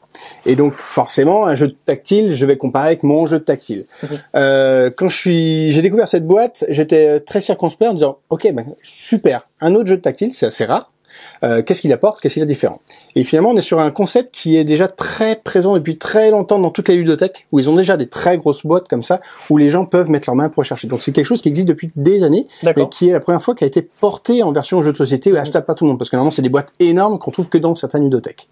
Et 0.47 0.57
donc, 0.57 0.73
forcément, 0.79 1.45
un 1.45 1.55
jeu 1.57 1.69
de 1.69 1.77
tactile, 1.85 2.35
je 2.35 2.47
vais 2.47 2.57
comparer 2.57 2.87
avec 2.87 3.03
mon 3.03 3.27
jeu 3.27 3.39
de 3.39 3.45
tactile. 3.45 3.85
Mhm. 4.03 4.09
Euh, 4.37 4.91
quand 4.97 5.11
je 5.11 5.17
suis, 5.17 5.71
j'ai 5.73 5.83
découvert 5.83 6.09
cette 6.09 6.27
boîte, 6.27 6.65
j'étais 6.71 7.21
très 7.21 7.43
circonspect 7.43 7.91
en 7.91 7.95
disant, 7.95 8.19
ok, 8.31 8.51
ben 8.55 8.65
super, 8.83 9.47
un 9.61 9.75
autre 9.75 9.89
jeu 9.89 9.97
de 9.97 10.03
tactile, 10.03 10.31
c'est 10.33 10.47
assez 10.47 10.65
rare. 10.65 10.91
Euh, 11.43 11.63
qu'est-ce 11.63 11.81
qu'il 11.83 11.93
apporte, 11.93 12.21
qu'est-ce 12.21 12.35
qu'il 12.35 12.43
a 12.43 12.47
de 12.47 12.51
différent? 12.51 12.81
Et 13.17 13.25
finalement, 13.25 13.51
on 13.51 13.57
est 13.57 13.63
sur 13.63 13.81
un 13.81 13.91
concept 13.91 14.35
qui 14.35 14.57
est 14.57 14.65
déjà 14.65 14.89
très 14.89 15.37
présent 15.37 15.75
depuis 15.75 15.99
très 15.99 16.31
longtemps 16.31 16.59
dans 16.59 16.71
toutes 16.71 16.89
les 16.89 16.97
ludothèques, 16.97 17.47
où 17.53 17.59
ils 17.59 17.69
ont 17.69 17.77
déjà 17.77 17.97
des 17.97 18.07
très 18.07 18.39
grosses 18.39 18.65
boîtes 18.65 18.89
comme 18.89 19.03
ça, 19.03 19.21
où 19.51 19.57
les 19.57 19.69
gens 19.71 19.85
peuvent 19.87 20.11
mettre 20.11 20.29
leurs 20.29 20.37
mains 20.37 20.49
pour 20.49 20.59
rechercher. 20.63 20.87
Donc 20.89 21.03
c'est 21.03 21.13
quelque 21.13 21.25
chose 21.27 21.43
qui 21.43 21.49
existe 21.49 21.69
depuis 21.69 21.89
des 21.97 22.23
années, 22.23 22.47
mais 22.83 22.89
qui 22.89 23.09
est 23.09 23.13
la 23.13 23.21
première 23.21 23.43
fois 23.43 23.55
qui 23.55 23.65
a 23.65 23.67
été 23.67 23.83
porté 23.83 24.43
en 24.43 24.53
version 24.53 24.83
jeu 24.83 24.93
de 24.93 24.97
société 24.97 25.33
ou 25.33 25.37
achetable 25.37 25.67
par 25.67 25.75
tout 25.75 25.85
le 25.85 25.89
monde, 25.91 25.99
parce 25.99 26.11
que 26.11 26.17
normalement 26.17 26.33
c'est 26.33 26.43
des 26.43 26.49
boîtes 26.49 26.73
énormes 26.81 27.19
qu'on 27.19 27.31
trouve 27.31 27.49
que 27.49 27.59
dans 27.59 27.75
certaines 27.75 28.05
ludothèques. 28.05 28.49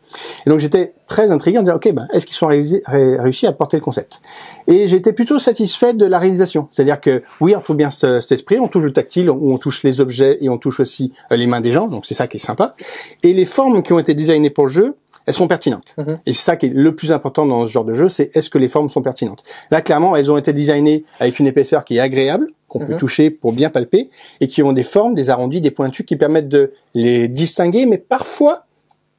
Et 0.46 0.50
donc 0.50 0.60
j'étais 0.60 0.92
très 1.06 1.30
intrigué 1.30 1.58
en 1.58 1.62
disant, 1.62 1.76
ok, 1.76 1.92
ben, 1.92 2.08
est-ce 2.12 2.26
qu'ils 2.26 2.36
sont 2.36 2.46
réussi, 2.46 2.80
ré- 2.86 3.18
réussi 3.18 3.46
à 3.46 3.52
porter 3.52 3.76
le 3.76 3.82
concept? 3.82 4.20
Et 4.66 4.86
j'étais 4.86 5.12
plutôt 5.12 5.38
satisfait 5.38 5.92
de 5.94 6.04
la 6.06 6.18
réalisation, 6.18 6.68
c'est-à-dire 6.72 7.00
que 7.00 7.22
oui, 7.40 7.54
on 7.56 7.60
trouve 7.60 7.76
bien 7.76 7.90
ce- 7.90 8.20
cet 8.20 8.32
esprit, 8.32 8.58
on 8.58 8.68
touche 8.68 8.84
le 8.84 8.92
tactile, 8.92 9.30
où 9.30 9.52
on 9.52 9.58
touche 9.58 9.82
les 9.82 10.00
objets 10.00 10.38
et 10.40 10.48
on 10.48 10.58
touche 10.58 10.80
aussi 10.80 11.12
euh, 11.30 11.36
les 11.36 11.46
mains 11.46 11.60
des 11.60 11.72
gens, 11.72 11.86
donc 11.88 12.06
c'est 12.06 12.14
ça 12.14 12.26
qui 12.26 12.36
est 12.36 12.40
sympa. 12.52 12.74
Et 13.22 13.32
les 13.32 13.44
formes 13.44 13.82
qui 13.82 13.92
ont 13.92 13.98
été 13.98 14.14
designées 14.14 14.50
pour 14.50 14.66
le 14.66 14.72
jeu, 14.72 14.96
elles 15.26 15.34
sont 15.34 15.48
pertinentes. 15.48 15.94
Mhm. 15.98 16.16
Et 16.26 16.32
c'est 16.32 16.42
ça 16.42 16.56
qui 16.56 16.66
est 16.66 16.74
le 16.74 16.94
plus 16.94 17.12
important 17.12 17.46
dans 17.46 17.64
ce 17.66 17.70
genre 17.70 17.84
de 17.84 17.94
jeu, 17.94 18.08
c'est 18.08 18.34
est-ce 18.36 18.50
que 18.50 18.58
les 18.58 18.68
formes 18.68 18.88
sont 18.88 19.02
pertinentes. 19.02 19.44
Là, 19.70 19.80
clairement, 19.80 20.16
elles 20.16 20.30
ont 20.30 20.36
été 20.36 20.52
designées 20.52 21.04
avec 21.20 21.38
une 21.38 21.46
épaisseur 21.46 21.84
qui 21.84 21.96
est 21.96 22.00
agréable, 22.00 22.48
qu'on 22.68 22.80
peut 22.80 22.92
Mhm. 22.94 22.98
toucher 22.98 23.30
pour 23.30 23.52
bien 23.52 23.70
palper, 23.70 24.10
et 24.40 24.48
qui 24.48 24.62
ont 24.62 24.72
des 24.72 24.82
formes, 24.82 25.14
des 25.14 25.30
arrondis, 25.30 25.60
des 25.60 25.70
pointus 25.70 26.04
qui 26.04 26.16
permettent 26.16 26.48
de 26.48 26.72
les 26.94 27.28
distinguer, 27.28 27.86
mais 27.86 27.98
parfois 27.98 28.64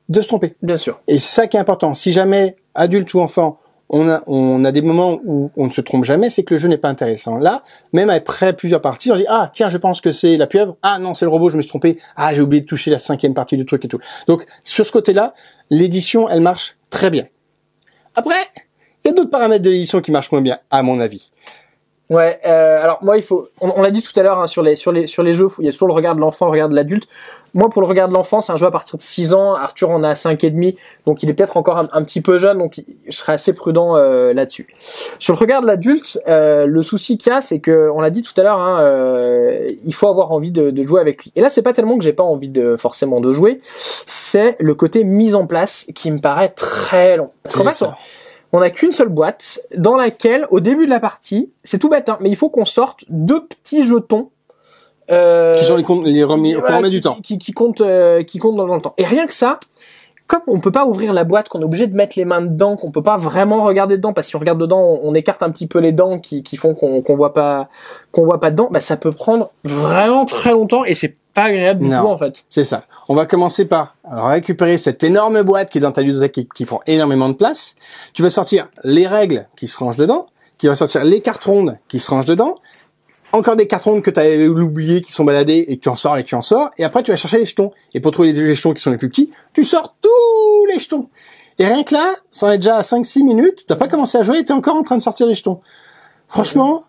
de 0.10 0.22
se 0.22 0.28
tromper. 0.28 0.54
Bien 0.62 0.76
sûr. 0.78 1.00
Et 1.08 1.14
c'est 1.20 1.36
ça 1.42 1.48
qui 1.48 1.56
est 1.56 1.60
important. 1.60 1.96
Si 1.96 2.12
jamais, 2.12 2.58
adulte 2.76 3.14
ou 3.14 3.22
enfant, 3.22 3.60
on 3.94 4.66
a, 4.66 4.72
des 4.72 4.82
moments 4.82 5.20
où 5.24 5.52
on 5.56 5.68
ne 5.68 5.72
se 5.72 5.82
trompe 5.82 6.04
jamais, 6.04 6.32
c'est 6.32 6.44
que 6.44 6.56
le 6.56 6.60
jeu 6.60 6.68
n'est 6.68 6.78
pas 6.78 6.90
intéressant. 6.90 7.38
Là, 7.38 7.64
même 7.94 8.10
après 8.10 8.54
plusieurs 8.54 8.82
parties, 8.82 9.12
on 9.12 9.16
dit, 9.16 9.26
ah, 9.28 9.52
tiens, 9.54 9.70
je 9.70 9.78
pense 9.78 10.02
que 10.02 10.12
c'est 10.12 10.36
la 10.38 10.48
pieuvre. 10.48 10.78
Ah, 10.82 10.98
non, 11.00 11.14
c'est 11.14 11.26
le 11.26 11.30
robot, 11.30 11.50
je 11.50 11.58
me 11.58 11.62
suis 11.62 11.70
trompé. 11.70 12.00
Ah, 12.16 12.34
j'ai 12.34 12.42
oublié 12.42 12.62
de 12.62 12.66
toucher 12.66 12.90
la 12.90 13.00
cinquième 13.00 13.36
partie 13.36 13.56
du 13.56 13.66
truc 13.66 13.86
et 13.86 13.88
tout. 13.88 14.00
Donc, 14.28 14.46
sur 14.64 14.86
ce 14.86 14.92
côté-là, 14.92 15.36
l'édition, 15.70 16.28
elle 16.28 16.42
marche 16.42 16.76
très 16.90 17.12
bien. 17.12 17.28
Après, 18.16 18.36
il 19.04 19.10
y 19.10 19.12
a 19.12 19.14
d'autres 19.14 19.30
paramètres 19.30 19.64
de 19.64 19.70
l'édition 19.70 20.02
qui 20.02 20.12
marchent 20.12 20.32
moins 20.32 20.42
bien, 20.42 20.58
à 20.72 20.82
mon 20.82 21.00
avis. 21.00 21.32
Ouais. 22.10 22.38
Euh, 22.46 22.84
alors 22.84 23.00
moi, 23.02 23.18
il 23.18 23.24
faut. 23.24 23.48
On, 23.62 23.72
on 23.78 23.82
l'a 23.82 23.92
dit 23.92 24.02
tout 24.02 24.18
à 24.20 24.24
l'heure 24.24 24.40
hein, 24.40 24.48
sur 24.48 24.62
les 24.62 24.76
sur 24.76 24.92
les 24.92 25.08
sur 25.08 25.24
les 25.24 25.34
jeux. 25.34 25.48
Il 25.60 25.66
y 25.66 25.70
a 25.70 25.72
toujours 25.72 25.88
le 25.88 25.94
regard 25.94 26.16
de 26.16 26.20
l'enfant, 26.20 26.46
le 26.46 26.52
regard 26.52 26.68
de 26.68 26.76
l'adulte. 26.76 27.08
Moi, 27.54 27.70
pour 27.70 27.82
le 27.82 27.88
regard 27.88 28.08
de 28.08 28.14
l'enfant, 28.14 28.42
c'est 28.42 28.52
un 28.52 28.58
jeu 28.58 28.66
à 28.66 28.72
partir 28.72 28.98
de 28.98 29.02
6 29.04 29.34
ans. 29.34 29.54
Arthur 29.54 29.90
en 29.92 30.04
a 30.04 30.14
cinq 30.16 30.44
et 30.44 30.50
demi, 30.50 30.76
donc 31.06 31.24
il 31.24 31.30
est 31.30 31.34
peut-être 31.34 31.56
encore 31.56 31.78
un, 31.78 31.88
un 31.94 32.04
petit 32.04 32.20
peu 32.20 32.38
jeune, 32.38 32.58
donc 32.58 32.82
je 33.08 33.16
serais 33.16 33.34
assez 33.34 33.54
prudent 33.54 33.96
euh, 33.96 34.34
là-dessus. 34.34 34.68
Sur 35.20 35.36
le 35.36 35.40
regard 35.40 35.62
de 35.62 35.68
l'adulte, 35.68 36.20
euh, 36.28 36.66
le 36.66 36.82
souci 36.82 37.18
qu'il 37.18 37.32
y 37.32 37.36
a, 37.36 37.42
c'est 37.42 37.60
que 37.60 37.90
on 37.94 38.02
l'a 38.02 38.10
dit 38.10 38.24
tout 38.24 38.34
à 38.38 38.44
l'heure, 38.44 38.60
hein, 38.60 38.82
euh, 38.82 39.68
il 39.86 39.94
faut 39.94 40.08
avoir 40.08 40.32
envie 40.32 40.52
de, 40.52 40.72
de 40.72 40.84
jouer 40.84 41.00
avec 41.00 41.24
lui. 41.24 41.32
Et 41.36 41.42
là, 41.42 41.50
c'est 41.50 41.62
pas 41.62 41.74
tellement 41.74 41.98
que 41.98 42.04
j'ai 42.04 42.14
pas 42.14 42.24
envie 42.24 42.50
de 42.50 42.76
forcément 42.76 43.22
de 43.22 43.32
jouer, 43.32 43.60
c'est 43.64 44.56
le 44.60 44.74
côté 44.74 45.04
mise 45.04 45.36
en 45.36 45.46
place 45.46 45.86
qui 45.94 46.12
me 46.12 46.20
paraît 46.20 46.50
très 46.50 47.18
long. 47.18 47.30
Parce 47.44 47.56
qu'en 47.56 47.72
fait. 47.72 47.86
On 48.54 48.60
n'a 48.60 48.70
qu'une 48.70 48.92
seule 48.92 49.10
boîte 49.10 49.60
dans 49.76 49.96
laquelle, 49.98 50.48
au 50.52 50.60
début 50.60 50.86
de 50.86 50.90
la 50.92 51.00
partie, 51.00 51.52
c'est 51.64 51.80
tout 51.80 51.90
bête, 51.90 52.08
hein, 52.10 52.18
mais 52.22 52.30
il 52.30 52.36
faut 52.36 52.50
qu'on 52.50 52.66
sorte 52.66 53.04
deux 53.10 53.46
petits 53.46 53.84
jetons 53.84 54.30
euh, 55.12 55.58
Qui 55.58 55.66
sont 55.66 55.76
les, 55.76 55.84
comptes- 55.84 56.06
les 56.06 56.24
remis, 56.24 56.54
voilà, 56.54 56.82
qui, 56.84 56.90
du 56.92 57.02
temps. 57.02 57.18
qui, 57.22 57.38
qui 57.38 57.52
compte, 57.52 57.82
euh, 57.82 58.24
qui 58.24 58.38
compte 58.40 58.56
dans, 58.56 58.66
dans 58.68 58.76
le 58.76 58.82
temps. 58.82 58.94
Et 58.98 59.06
rien 59.06 59.28
que 59.28 59.34
ça, 59.34 59.60
comme 60.34 60.56
on 60.56 60.60
peut 60.60 60.72
pas 60.72 60.86
ouvrir 60.86 61.14
la 61.14 61.24
boîte, 61.24 61.48
qu'on 61.48 61.62
est 61.62 61.66
obligé 61.66 61.86
de 61.86 61.96
mettre 61.96 62.18
les 62.18 62.26
mains 62.26 62.42
dedans, 62.42 62.76
qu'on 62.76 62.92
peut 62.92 63.04
pas 63.04 63.18
vraiment 63.18 63.64
regarder 63.64 63.98
dedans, 63.98 64.14
parce 64.14 64.28
que 64.28 64.30
si 64.30 64.36
on 64.36 64.40
regarde 64.40 64.60
dedans, 64.60 64.80
on, 64.80 65.00
on 65.04 65.14
écarte 65.14 65.44
un 65.44 65.52
petit 65.52 65.68
peu 65.68 65.80
les 65.80 65.92
dents 65.92 66.18
qui, 66.18 66.42
qui 66.42 66.58
font 66.58 66.74
qu'on 66.74 67.02
qu'on 67.04 67.16
voit 67.16 67.34
pas, 67.34 67.70
qu'on 68.12 68.26
voit 68.26 68.40
pas 68.40 68.50
dedans, 68.50 68.68
bah 68.72 68.80
ça 68.80 68.98
peut 68.98 69.12
prendre 69.12 69.52
vraiment 69.64 70.26
très 70.26 70.52
longtemps 70.52 70.86
et 70.86 70.96
c'est 70.96 71.16
pas 71.34 71.44
agréable 71.44 71.82
du 71.82 71.90
Non. 71.90 72.02
tout 72.02 72.08
en 72.08 72.18
fait. 72.18 72.44
C'est 72.50 72.64
ça. 72.64 72.84
On 73.10 73.16
va 73.16 73.26
commencer 73.26 73.66
par 73.66 73.96
récupérer 74.06 74.78
cette 74.78 75.04
énorme 75.04 75.44
boîte 75.44 75.70
qui 75.70 75.78
est 75.78 75.82
dans 75.82 75.92
ta 75.92 76.02
ludothèque 76.02 76.32
qui, 76.32 76.48
qui 76.48 76.66
prend 76.66 76.80
énormément 76.88 77.30
de 77.30 77.34
place. 77.34 77.76
Tu 78.14 78.24
vas 78.24 78.30
sortir 78.30 78.70
les 78.84 79.08
règles 79.08 79.48
qui 79.56 79.68
se 79.68 79.78
rangent 79.78 79.98
dedans, 79.98 80.28
qui 80.58 80.68
va 80.68 80.76
sortir 80.76 81.04
les 81.04 81.22
cartes 81.22 81.44
rondes 81.44 81.78
qui 81.88 82.00
se 82.00 82.10
rangent 82.10 82.26
dedans, 82.26 82.58
encore 83.34 83.56
des 83.56 83.68
cartes 83.68 83.84
rondes 83.84 84.02
que 84.02 84.10
tu 84.12 84.20
avais 84.20 84.48
oubliées 84.48 85.02
qui 85.02 85.12
sont 85.12 85.24
baladées 85.26 85.66
et 85.68 85.76
que 85.78 85.82
tu 85.82 85.90
en 85.90 85.96
sors 85.96 86.18
et 86.18 86.24
que 86.24 86.30
tu 86.30 86.36
en 86.36 86.42
sors, 86.42 86.70
et 86.78 86.84
après 86.86 87.04
tu 87.04 87.12
vas 87.12 87.18
chercher 87.18 87.40
les 87.40 87.46
jetons. 87.46 87.72
Et 87.94 88.00
pour 88.00 88.12
trouver 88.12 88.32
les 88.32 88.56
jetons 88.56 88.74
qui 88.74 88.82
sont 88.82 88.92
les 88.92 88.98
plus 88.98 89.10
petits, 89.10 89.32
tu 89.54 89.64
sors 89.64 89.96
tous 90.02 90.66
les 90.74 90.80
jetons. 90.80 91.08
Et 91.60 91.66
rien 91.68 91.84
que 91.84 91.94
là, 91.94 92.14
ça 92.32 92.48
en 92.48 92.52
est 92.52 92.58
déjà 92.58 92.78
à 92.78 92.82
5-6 92.82 93.24
minutes, 93.24 93.66
t'as 93.68 93.76
pas 93.76 93.88
commencé 93.88 94.18
à 94.18 94.24
jouer 94.24 94.40
et 94.40 94.44
t'es 94.44 94.54
encore 94.54 94.76
en 94.76 94.84
train 94.84 94.98
de 94.98 95.04
sortir 95.04 95.28
les 95.28 95.34
jetons. 95.34 95.60
Franchement, 96.28 96.84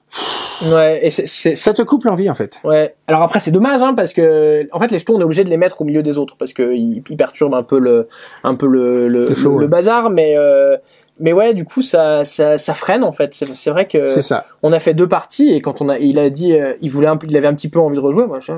Ouais, 0.70 1.00
et 1.04 1.10
c'est- 1.10 1.26
c'est 1.26 1.56
ça 1.56 1.74
te 1.74 1.82
coupe 1.82 2.04
l'envie 2.04 2.30
en 2.30 2.34
fait. 2.34 2.60
Ouais. 2.62 2.94
Alors 3.08 3.22
après 3.22 3.40
c'est 3.40 3.50
dommage 3.50 3.82
hein, 3.82 3.92
parce 3.94 4.12
que 4.12 4.66
en 4.70 4.78
fait 4.78 4.90
les 4.92 5.00
jetons 5.00 5.16
on 5.16 5.20
est 5.20 5.24
obligé 5.24 5.42
de 5.42 5.50
les 5.50 5.56
mettre 5.56 5.80
au 5.82 5.84
milieu 5.84 6.00
des 6.02 6.16
autres 6.16 6.36
parce 6.38 6.52
que 6.52 6.72
ils, 6.72 7.02
ils 7.10 7.16
perturbent 7.16 7.56
un 7.56 7.64
peu 7.64 7.80
le 7.80 8.08
un 8.44 8.54
peu 8.54 8.68
le 8.68 9.08
le, 9.08 9.26
Le 9.26 9.34
flow, 9.34 9.54
le- 9.54 9.56
le 9.58 9.64
ouais. 9.64 9.68
bazar 9.70 10.10
mais 10.10 10.34
euh, 10.38 10.76
mais 11.20 11.32
ouais 11.32 11.54
du 11.54 11.64
coup 11.64 11.82
ça 11.82 12.24
ça, 12.24 12.58
ça 12.58 12.74
freine 12.74 13.04
en 13.04 13.12
fait. 13.12 13.32
C'est 13.54 13.70
vrai 13.70 13.86
que 13.86 14.08
C'est 14.08 14.22
ça. 14.22 14.44
on 14.62 14.72
a 14.72 14.80
fait 14.80 14.94
deux 14.94 15.08
parties 15.08 15.50
et 15.50 15.60
quand 15.60 15.80
on 15.80 15.88
a 15.88 15.98
il 15.98 16.18
a 16.18 16.30
dit 16.30 16.52
euh, 16.54 16.74
il 16.80 16.90
voulait 16.90 17.06
un, 17.08 17.18
il 17.28 17.36
avait 17.36 17.46
un 17.48 17.54
petit 17.54 17.68
peu 17.68 17.78
envie 17.80 17.96
de 17.96 18.00
rejouer 18.00 18.26
moi 18.26 18.40
je- 18.40 18.52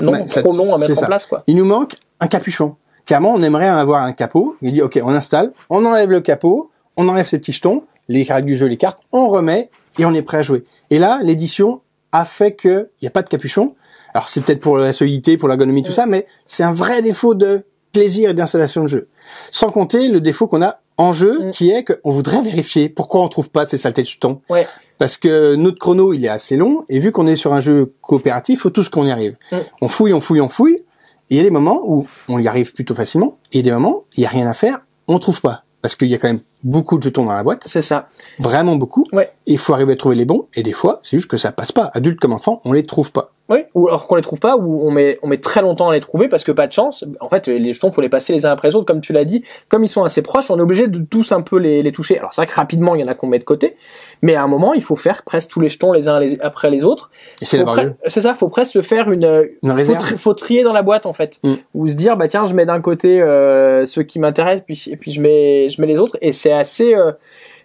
non 0.00 0.12
Ouais, 0.12 0.26
ça- 0.26 0.42
trop 0.42 0.54
long 0.56 0.74
à 0.74 0.78
mettre 0.78 0.92
en 0.92 0.94
ça. 0.94 1.06
place 1.06 1.26
quoi. 1.26 1.38
Il 1.46 1.56
nous 1.56 1.64
manque 1.64 1.94
un 2.20 2.26
capuchon. 2.26 2.76
Clairement, 3.06 3.32
on 3.34 3.42
aimerait 3.42 3.68
avoir 3.68 4.02
un 4.02 4.12
capot. 4.12 4.56
Il 4.62 4.72
dit, 4.72 4.80
OK, 4.80 4.98
on 5.04 5.10
installe, 5.10 5.52
on 5.68 5.84
enlève 5.84 6.10
le 6.10 6.20
capot, 6.22 6.70
on 6.96 7.06
enlève 7.08 7.26
ses 7.28 7.38
petits 7.38 7.52
jetons, 7.52 7.84
les 8.08 8.22
règles 8.22 8.46
du 8.46 8.56
jeu, 8.56 8.66
les 8.66 8.78
cartes, 8.78 8.98
on 9.12 9.28
remet 9.28 9.68
et 9.98 10.06
on 10.06 10.14
est 10.14 10.22
prêt 10.22 10.38
à 10.38 10.42
jouer. 10.42 10.64
Et 10.90 10.98
là, 10.98 11.20
l'édition 11.22 11.82
a 12.12 12.24
fait 12.24 12.52
que 12.52 12.88
il 13.00 13.04
n'y 13.04 13.08
a 13.08 13.10
pas 13.10 13.20
de 13.22 13.28
capuchon. 13.28 13.74
Alors, 14.14 14.30
c'est 14.30 14.40
peut-être 14.42 14.60
pour 14.60 14.78
la 14.78 14.92
solidité, 14.94 15.36
pour 15.36 15.48
l'ergonomie, 15.48 15.82
tout 15.82 15.92
ça, 15.92 16.06
mais 16.06 16.26
c'est 16.46 16.62
un 16.62 16.72
vrai 16.72 17.02
défaut 17.02 17.34
de 17.34 17.64
plaisir 17.92 18.30
et 18.30 18.34
d'installation 18.34 18.82
de 18.84 18.88
jeu. 18.88 19.08
Sans 19.52 19.68
compter 19.68 20.08
le 20.08 20.20
défaut 20.22 20.46
qu'on 20.48 20.62
a 20.62 20.78
en 20.96 21.12
jeu, 21.12 21.46
Mm. 21.46 21.50
qui 21.50 21.70
est 21.70 21.84
qu'on 21.84 22.12
voudrait 22.12 22.42
vérifier 22.42 22.88
pourquoi 22.88 23.20
on 23.22 23.28
trouve 23.28 23.50
pas 23.50 23.66
ces 23.66 23.78
saletés 23.78 24.02
de 24.02 24.06
jetons. 24.06 24.40
Ouais. 24.48 24.66
Parce 24.98 25.16
que 25.16 25.54
notre 25.56 25.78
chrono, 25.78 26.12
il 26.12 26.24
est 26.24 26.28
assez 26.28 26.56
long, 26.56 26.84
et 26.88 26.98
vu 27.00 27.10
qu'on 27.12 27.26
est 27.26 27.36
sur 27.36 27.52
un 27.52 27.60
jeu 27.60 27.92
coopératif, 28.00 28.60
faut 28.60 28.70
tous 28.70 28.88
qu'on 28.88 29.04
y 29.06 29.10
arrive. 29.10 29.36
Mm. 29.52 29.56
On 29.82 29.88
fouille, 29.88 30.12
on 30.12 30.20
fouille, 30.20 30.40
on 30.40 30.48
fouille, 30.48 30.76
et 30.76 30.84
il 31.30 31.36
y 31.36 31.40
a 31.40 31.42
des 31.42 31.50
moments 31.50 31.80
où 31.84 32.06
on 32.28 32.38
y 32.38 32.46
arrive 32.46 32.72
plutôt 32.72 32.94
facilement, 32.94 33.38
et 33.52 33.62
des 33.62 33.72
moments, 33.72 34.04
il 34.16 34.22
y 34.22 34.26
a 34.26 34.28
rien 34.28 34.46
à 34.46 34.54
faire, 34.54 34.78
on 35.08 35.18
trouve 35.18 35.40
pas. 35.40 35.62
Parce 35.82 35.96
qu'il 35.96 36.08
y 36.08 36.14
a 36.14 36.18
quand 36.18 36.28
même 36.28 36.40
beaucoup 36.62 36.96
de 36.96 37.02
jetons 37.02 37.26
dans 37.26 37.34
la 37.34 37.42
boîte, 37.42 37.64
C'est 37.66 37.82
ça. 37.82 38.08
vraiment 38.38 38.76
beaucoup, 38.76 39.04
Ouais. 39.12 39.30
et 39.46 39.52
il 39.52 39.58
faut 39.58 39.74
arriver 39.74 39.92
à 39.92 39.96
trouver 39.96 40.16
les 40.16 40.24
bons, 40.24 40.46
et 40.54 40.62
des 40.62 40.72
fois, 40.72 41.00
c'est 41.02 41.18
juste 41.18 41.28
que 41.28 41.36
ça 41.36 41.52
passe 41.52 41.72
pas. 41.72 41.90
Adultes 41.92 42.18
comme 42.20 42.32
enfants, 42.32 42.60
on 42.64 42.72
les 42.72 42.84
trouve 42.84 43.12
pas. 43.12 43.32
Oui, 43.50 43.58
ou 43.74 43.88
alors 43.88 44.06
qu'on 44.06 44.14
les 44.16 44.22
trouve 44.22 44.40
pas, 44.40 44.56
ou 44.56 44.80
on 44.88 44.90
met, 44.90 45.18
on 45.22 45.26
met 45.28 45.36
très 45.36 45.60
longtemps 45.60 45.90
à 45.90 45.92
les 45.92 46.00
trouver 46.00 46.28
parce 46.28 46.44
que 46.44 46.52
pas 46.52 46.66
de 46.66 46.72
chance. 46.72 47.04
En 47.20 47.28
fait, 47.28 47.46
les 47.46 47.74
jetons, 47.74 47.92
faut 47.92 48.00
les 48.00 48.08
passer 48.08 48.32
les 48.32 48.46
uns 48.46 48.50
après 48.50 48.68
les 48.68 48.74
autres, 48.74 48.86
comme 48.86 49.02
tu 49.02 49.12
l'as 49.12 49.26
dit. 49.26 49.44
Comme 49.68 49.84
ils 49.84 49.88
sont 49.88 50.02
assez 50.02 50.22
proches, 50.22 50.50
on 50.50 50.58
est 50.58 50.62
obligé 50.62 50.86
de 50.88 50.98
tous 51.00 51.30
un 51.30 51.42
peu 51.42 51.58
les, 51.58 51.82
les 51.82 51.92
toucher. 51.92 52.18
Alors 52.18 52.32
c'est 52.32 52.40
vrai 52.40 52.46
que 52.46 52.54
rapidement, 52.54 52.94
il 52.94 53.02
y 53.02 53.04
en 53.04 53.08
a 53.08 53.12
qu'on 53.14 53.26
met 53.26 53.38
de 53.38 53.44
côté, 53.44 53.76
mais 54.22 54.34
à 54.34 54.42
un 54.42 54.46
moment, 54.46 54.72
il 54.72 54.82
faut 54.82 54.96
faire 54.96 55.24
presque 55.24 55.50
tous 55.50 55.60
les 55.60 55.68
jetons 55.68 55.92
les 55.92 56.08
uns 56.08 56.20
les- 56.20 56.40
après 56.40 56.70
les 56.70 56.84
autres. 56.84 57.10
Et 57.42 57.44
c'est 57.44 57.62
C'est 58.06 58.22
ça, 58.22 58.32
faut 58.32 58.48
presque 58.48 58.80
faire 58.80 59.10
une, 59.10 59.24
Une 59.62 59.70
faut, 59.70 59.76
réserve. 59.76 59.98
tri- 59.98 60.16
faut 60.16 60.32
trier 60.34 60.62
dans 60.62 60.72
la 60.72 60.82
boîte 60.82 61.04
en 61.04 61.12
fait, 61.12 61.38
Mm. 61.42 61.52
ou 61.74 61.86
se 61.86 61.94
dire 61.94 62.16
bah 62.16 62.28
tiens, 62.28 62.46
je 62.46 62.54
mets 62.54 62.64
d'un 62.64 62.80
côté 62.80 63.20
euh, 63.20 63.84
ceux 63.84 64.04
qui 64.04 64.20
m'intéressent, 64.20 64.64
puis 64.64 64.84
et 64.90 64.96
puis 64.96 65.10
je 65.10 65.20
mets, 65.20 65.68
je 65.68 65.82
mets 65.82 65.86
les 65.86 65.98
autres, 65.98 66.16
et 66.22 66.32
c'est 66.32 66.52
assez. 66.52 66.94
euh, 66.94 67.12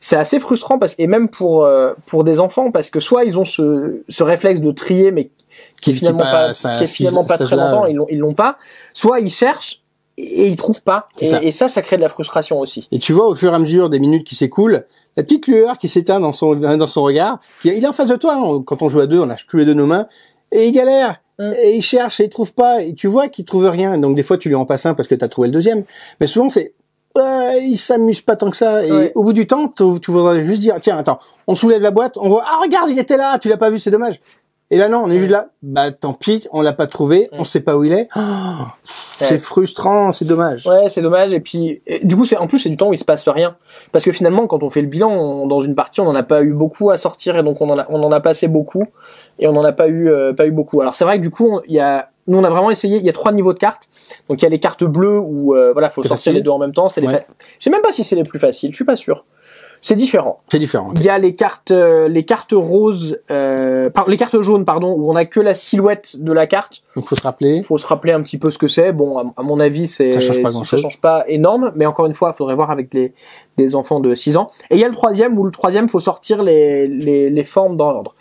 c'est 0.01 0.15
assez 0.15 0.39
frustrant 0.39 0.77
parce 0.77 0.95
et 0.98 1.07
même 1.07 1.27
pour 1.29 1.65
euh, 1.65 1.91
pour 2.05 2.24
des 2.24 2.39
enfants 2.39 2.71
parce 2.71 2.89
que 2.89 3.01
soit 3.01 3.25
ils 3.25 3.38
ont 3.38 3.43
ce, 3.43 4.01
ce 4.07 4.24
réflexe 4.24 4.62
de 4.62 4.71
trier 4.71 5.12
mais 5.12 5.29
qui 5.79 5.91
est 5.91 5.93
Qui- 5.93 6.00
qui 6.00 6.05
finalement 6.05 6.19
pas, 6.19 6.53
qui 6.53 6.83
est 6.83 6.88
finalement 6.88 7.24
pas 7.24 7.38
très 7.38 7.55
longtemps 7.55 7.86
ils 7.86 7.95
l'ont 7.95 8.05
ils 8.09 8.17
l'ont 8.19 8.33
pas 8.33 8.57
soit 8.93 9.19
ils 9.19 9.29
cherchent 9.29 9.81
et 10.17 10.48
ils 10.48 10.55
trouvent 10.57 10.81
pas 10.81 11.07
et 11.19 11.27
ça. 11.27 11.41
et 11.43 11.51
ça 11.51 11.67
ça 11.69 11.81
crée 11.81 11.95
de 11.98 12.01
la 12.01 12.09
frustration 12.09 12.59
aussi 12.59 12.88
Et 12.91 13.00
tu 13.00 13.13
vois, 13.13 13.27
au 13.27 13.36
fur 13.36 13.51
et 13.53 13.55
à 13.55 13.59
mesure 13.59 13.89
des 13.89 14.00
minutes 14.00 14.25
qui 14.27 14.36
s'écoulent, 14.36 14.86
la 15.15 15.24
petite 15.24 15.48
lueur 15.48 15.77
qui 15.77 15.88
s'éteint 15.88 16.19
dans 16.19 16.33
son, 16.33 16.55
dans 16.55 16.88
son 16.88 17.03
regard, 17.03 17.39
qui, 17.62 17.69
il 17.69 17.83
est 17.83 17.88
en 17.88 17.93
face 17.93 18.07
de 18.07 18.17
toi, 18.17 18.36
hein. 18.36 18.62
quand 18.65 18.81
on 18.81 18.89
joue 18.89 19.00
à 19.00 19.07
deux, 19.07 19.19
on 19.21 19.25
lâche 19.27 19.48
tous 19.48 19.55
les 19.57 19.63
deux 19.65 19.74
nos 19.74 19.86
mains, 19.86 20.07
et 20.51 20.67
il 20.67 20.71
galère, 20.74 21.15
Mm. 21.39 21.53
et 21.63 21.75
il 21.77 21.81
cherche, 21.81 22.19
et 22.19 22.25
il 22.25 22.29
trouve 22.29 22.51
pas, 22.53 22.81
et 22.83 22.93
tu 22.93 23.07
vois 23.07 23.29
qu'il 23.29 23.45
trouve 23.45 23.65
rien. 23.69 23.98
Donc 23.98 24.17
des 24.17 24.24
fois, 24.24 24.38
tu 24.38 24.50
lui 24.50 24.55
en 24.55 24.65
passes 24.65 24.86
un 24.86 24.93
parce 24.93 25.07
que 25.07 25.15
tu 25.15 25.24
as 25.24 25.29
trouvé 25.29 25.48
le 25.48 25.53
deuxième. 25.53 25.86
Mais 26.19 26.27
souvent, 26.27 26.50
c'est, 26.50 26.74
euh, 27.17 27.51
il 27.63 27.77
s'amuse 27.77 28.19
pas 28.19 28.36
tant 28.36 28.50
que 28.51 28.57
ça. 28.57 28.86
Et 28.86 28.91
Ouais. 28.91 29.12
au 29.15 29.24
bout 29.24 29.31
du 29.31 29.48
temps, 29.48 29.69
tu, 29.69 29.86
tu 30.01 30.12
voudrais 30.12 30.43
juste 30.43 30.59
dire, 30.59 30.75
tiens, 30.81 30.98
attends, 30.98 31.19
on 31.48 31.55
soulève 31.55 31.81
la 31.81 31.91
boîte, 31.91 32.17
on 32.17 32.27
voit, 32.27 32.43
ah, 32.45 32.59
regarde, 32.62 32.89
il 32.89 33.00
était 33.00 33.15
là, 33.15 33.39
tu 33.39 33.48
l'as 33.48 33.55
pas 33.55 33.69
vu, 33.69 33.79
c'est 33.79 33.89
dommage. 33.89 34.19
Et 34.71 34.77
là, 34.77 34.88
non, 34.88 35.01
on 35.03 35.09
est 35.09 35.17
juste 35.17 35.31
là. 35.31 35.47
Bah, 35.63 35.89
tant 35.91 36.13
pis, 36.13 36.47
on 36.51 36.61
l'a 36.61 36.73
pas 36.73 36.85
trouvé, 36.85 37.27
on 37.31 37.43
sait 37.43 37.61
pas 37.61 37.75
où 37.75 37.84
il 37.84 37.91
est. 37.91 38.08
Oh, 38.15 38.19
c'est 38.84 39.32
Ouais. 39.32 39.38
frustrant, 39.38 40.12
c'est 40.12 40.25
dommage. 40.25 40.65
ouais 40.67 40.88
c'est 40.88 41.01
dommage 41.01 41.34
et 41.34 41.41
puis 41.41 41.82
et 41.86 42.05
du 42.05 42.15
coup 42.15 42.23
c'est 42.25 42.38
en 42.38 42.47
plus 42.47 42.60
c'est 42.60 42.69
du 42.69 42.77
temps 42.77 42.88
où 42.88 42.93
il 42.93 42.97
se 42.97 43.03
passe 43.03 43.27
rien 43.27 43.58
parce 43.91 44.05
que 44.05 44.13
finalement 44.13 44.47
quand 44.47 44.63
on 44.63 44.69
fait 44.69 44.82
le 44.82 44.88
bilan 44.88 45.12
on- 45.12 45.45
dans 45.47 45.60
une 45.60 45.75
partie 45.75 45.99
on 45.99 46.08
en 46.08 46.15
a 46.15 46.23
pas 46.23 46.41
eu 46.41 46.53
beaucoup 46.53 46.89
à 46.89 46.95
sortir 46.97 47.38
et 47.38 47.43
donc 47.43 47.60
on 47.60 47.69
en 47.69 47.77
a 47.77 47.86
on 47.89 48.01
en 48.01 48.13
a 48.13 48.21
passé 48.21 48.47
beaucoup 48.47 48.86
et 49.38 49.47
on 49.47 49.58
en 49.58 49.63
a 49.65 49.73
pas 49.73 49.88
eu 49.89 50.08
euh, 50.10 50.32
pas 50.32 50.45
eu 50.45 50.51
beaucoup 50.51 50.79
alors 50.79 50.95
c'est 50.95 51.03
vrai 51.03 51.17
que 51.17 51.21
du 51.23 51.32
coup 51.32 51.60
il 51.67 51.73
y 51.75 51.82
a 51.82 52.12
nous 52.27 52.38
on 52.38 52.43
a 52.45 52.49
vraiment 52.49 52.71
essayé 52.71 52.95
il 52.97 53.03
y 53.03 53.10
a 53.10 53.13
trois 53.13 53.34
niveaux 53.34 53.51
de 53.51 53.60
cartes 53.60 53.89
donc 54.29 54.41
il 54.41 54.43
y 54.43 54.45
a 54.45 54.49
les 54.49 54.60
cartes 54.62 54.86
bleues 54.86 55.19
où 55.19 55.53
euh, 55.53 55.73
voilà 55.73 55.89
faut 55.89 56.01
sortir 56.01 56.15
facile. 56.15 56.36
les 56.36 56.41
deux 56.41 56.51
en 56.51 56.58
même 56.60 56.71
temps 56.73 56.88
c'est 56.88 57.01
les 57.01 57.08
fa- 57.10 57.19
je 57.60 57.63
sais 57.65 57.69
même 57.69 57.82
pas 57.82 57.91
si 57.91 58.05
c'est 58.05 58.15
les 58.15 58.23
plus 58.23 58.39
faciles 58.39 58.71
je 58.71 58.75
suis 58.77 58.86
pas 58.86 58.95
sûr 58.95 59.25
c'est 59.81 59.95
différent 59.95 60.41
C'est 60.51 60.59
différent. 60.59 60.91
Il 60.95 61.03
y 61.03 61.09
a 61.09 61.17
les 61.17 61.33
cartes, 61.33 61.71
euh, 61.71 62.07
les 62.07 62.23
cartes 62.23 62.53
roses, 62.53 63.19
euh, 63.31 63.89
par- 63.89 64.09
les 64.09 64.17
cartes 64.17 64.39
jaunes, 64.41 64.65
pardon, 64.65 64.93
où 64.97 65.09
on 65.11 65.15
a 65.15 65.25
que 65.25 65.39
la 65.39 65.55
silhouette 65.55 66.15
de 66.19 66.31
la 66.33 66.47
carte. 66.47 66.81
Donc, 66.95 67.05
faut 67.05 67.15
se 67.15 67.21
rappeler. 67.21 67.55
Il 67.57 67.63
faut 67.63 67.77
se 67.77 67.87
rappeler 67.87 68.11
un 68.13 68.21
petit 68.21 68.37
peu 68.37 68.51
ce 68.51 68.57
que 68.57 68.67
c'est. 68.67 68.91
Bon, 68.91 69.17
à, 69.17 69.23
à 69.37 69.43
mon 69.43 69.59
avis, 69.59 69.87
c'est 69.87 70.11
Ça 70.13 70.19
change 70.21 70.41
pas 70.41 70.49
grand-chose. 70.49 70.81
change 70.81 70.99
pas 71.01 71.23
énorme, 71.27 71.71
mais 71.75 71.85
encore 71.85 72.05
une 72.07 72.13
fois, 72.13 72.31
il 72.33 72.37
faudrait 72.37 72.55
voir 72.55 72.71
avec 72.71 72.93
les 72.93 73.13
des 73.57 73.75
enfants 73.75 73.99
de 73.99 74.13
6 74.15 74.37
ans. 74.37 74.51
Et 74.69 74.75
il 74.75 74.79
y 74.79 74.83
a 74.83 74.87
le 74.87 74.93
troisième 74.95 75.37
où 75.37 75.43
le 75.43 75.51
troisième, 75.51 75.87
faut 75.89 75.99
sortir 75.99 76.43
les 76.43 76.87
les, 76.87 77.29
les 77.29 77.43
formes 77.43 77.77
dans 77.77 77.91
l'ordre. 77.91 78.13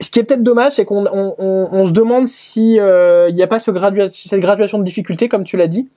Ce 0.00 0.10
qui 0.10 0.18
est 0.18 0.24
peut-être 0.24 0.42
dommage, 0.42 0.72
c'est 0.72 0.84
qu'on 0.84 1.06
on, 1.06 1.34
on, 1.38 1.68
on 1.72 1.86
se 1.86 1.90
demande 1.92 2.26
si 2.26 2.78
euh, 2.78 3.30
il 3.30 3.34
n'y 3.34 3.42
a 3.42 3.46
pas 3.46 3.58
ce 3.58 3.70
gradua- 3.70 4.10
cette 4.12 4.40
graduation 4.40 4.78
de 4.78 4.84
difficulté, 4.84 5.28
comme 5.30 5.42
tu 5.44 5.56
l'as 5.56 5.68
dit, 5.68 5.88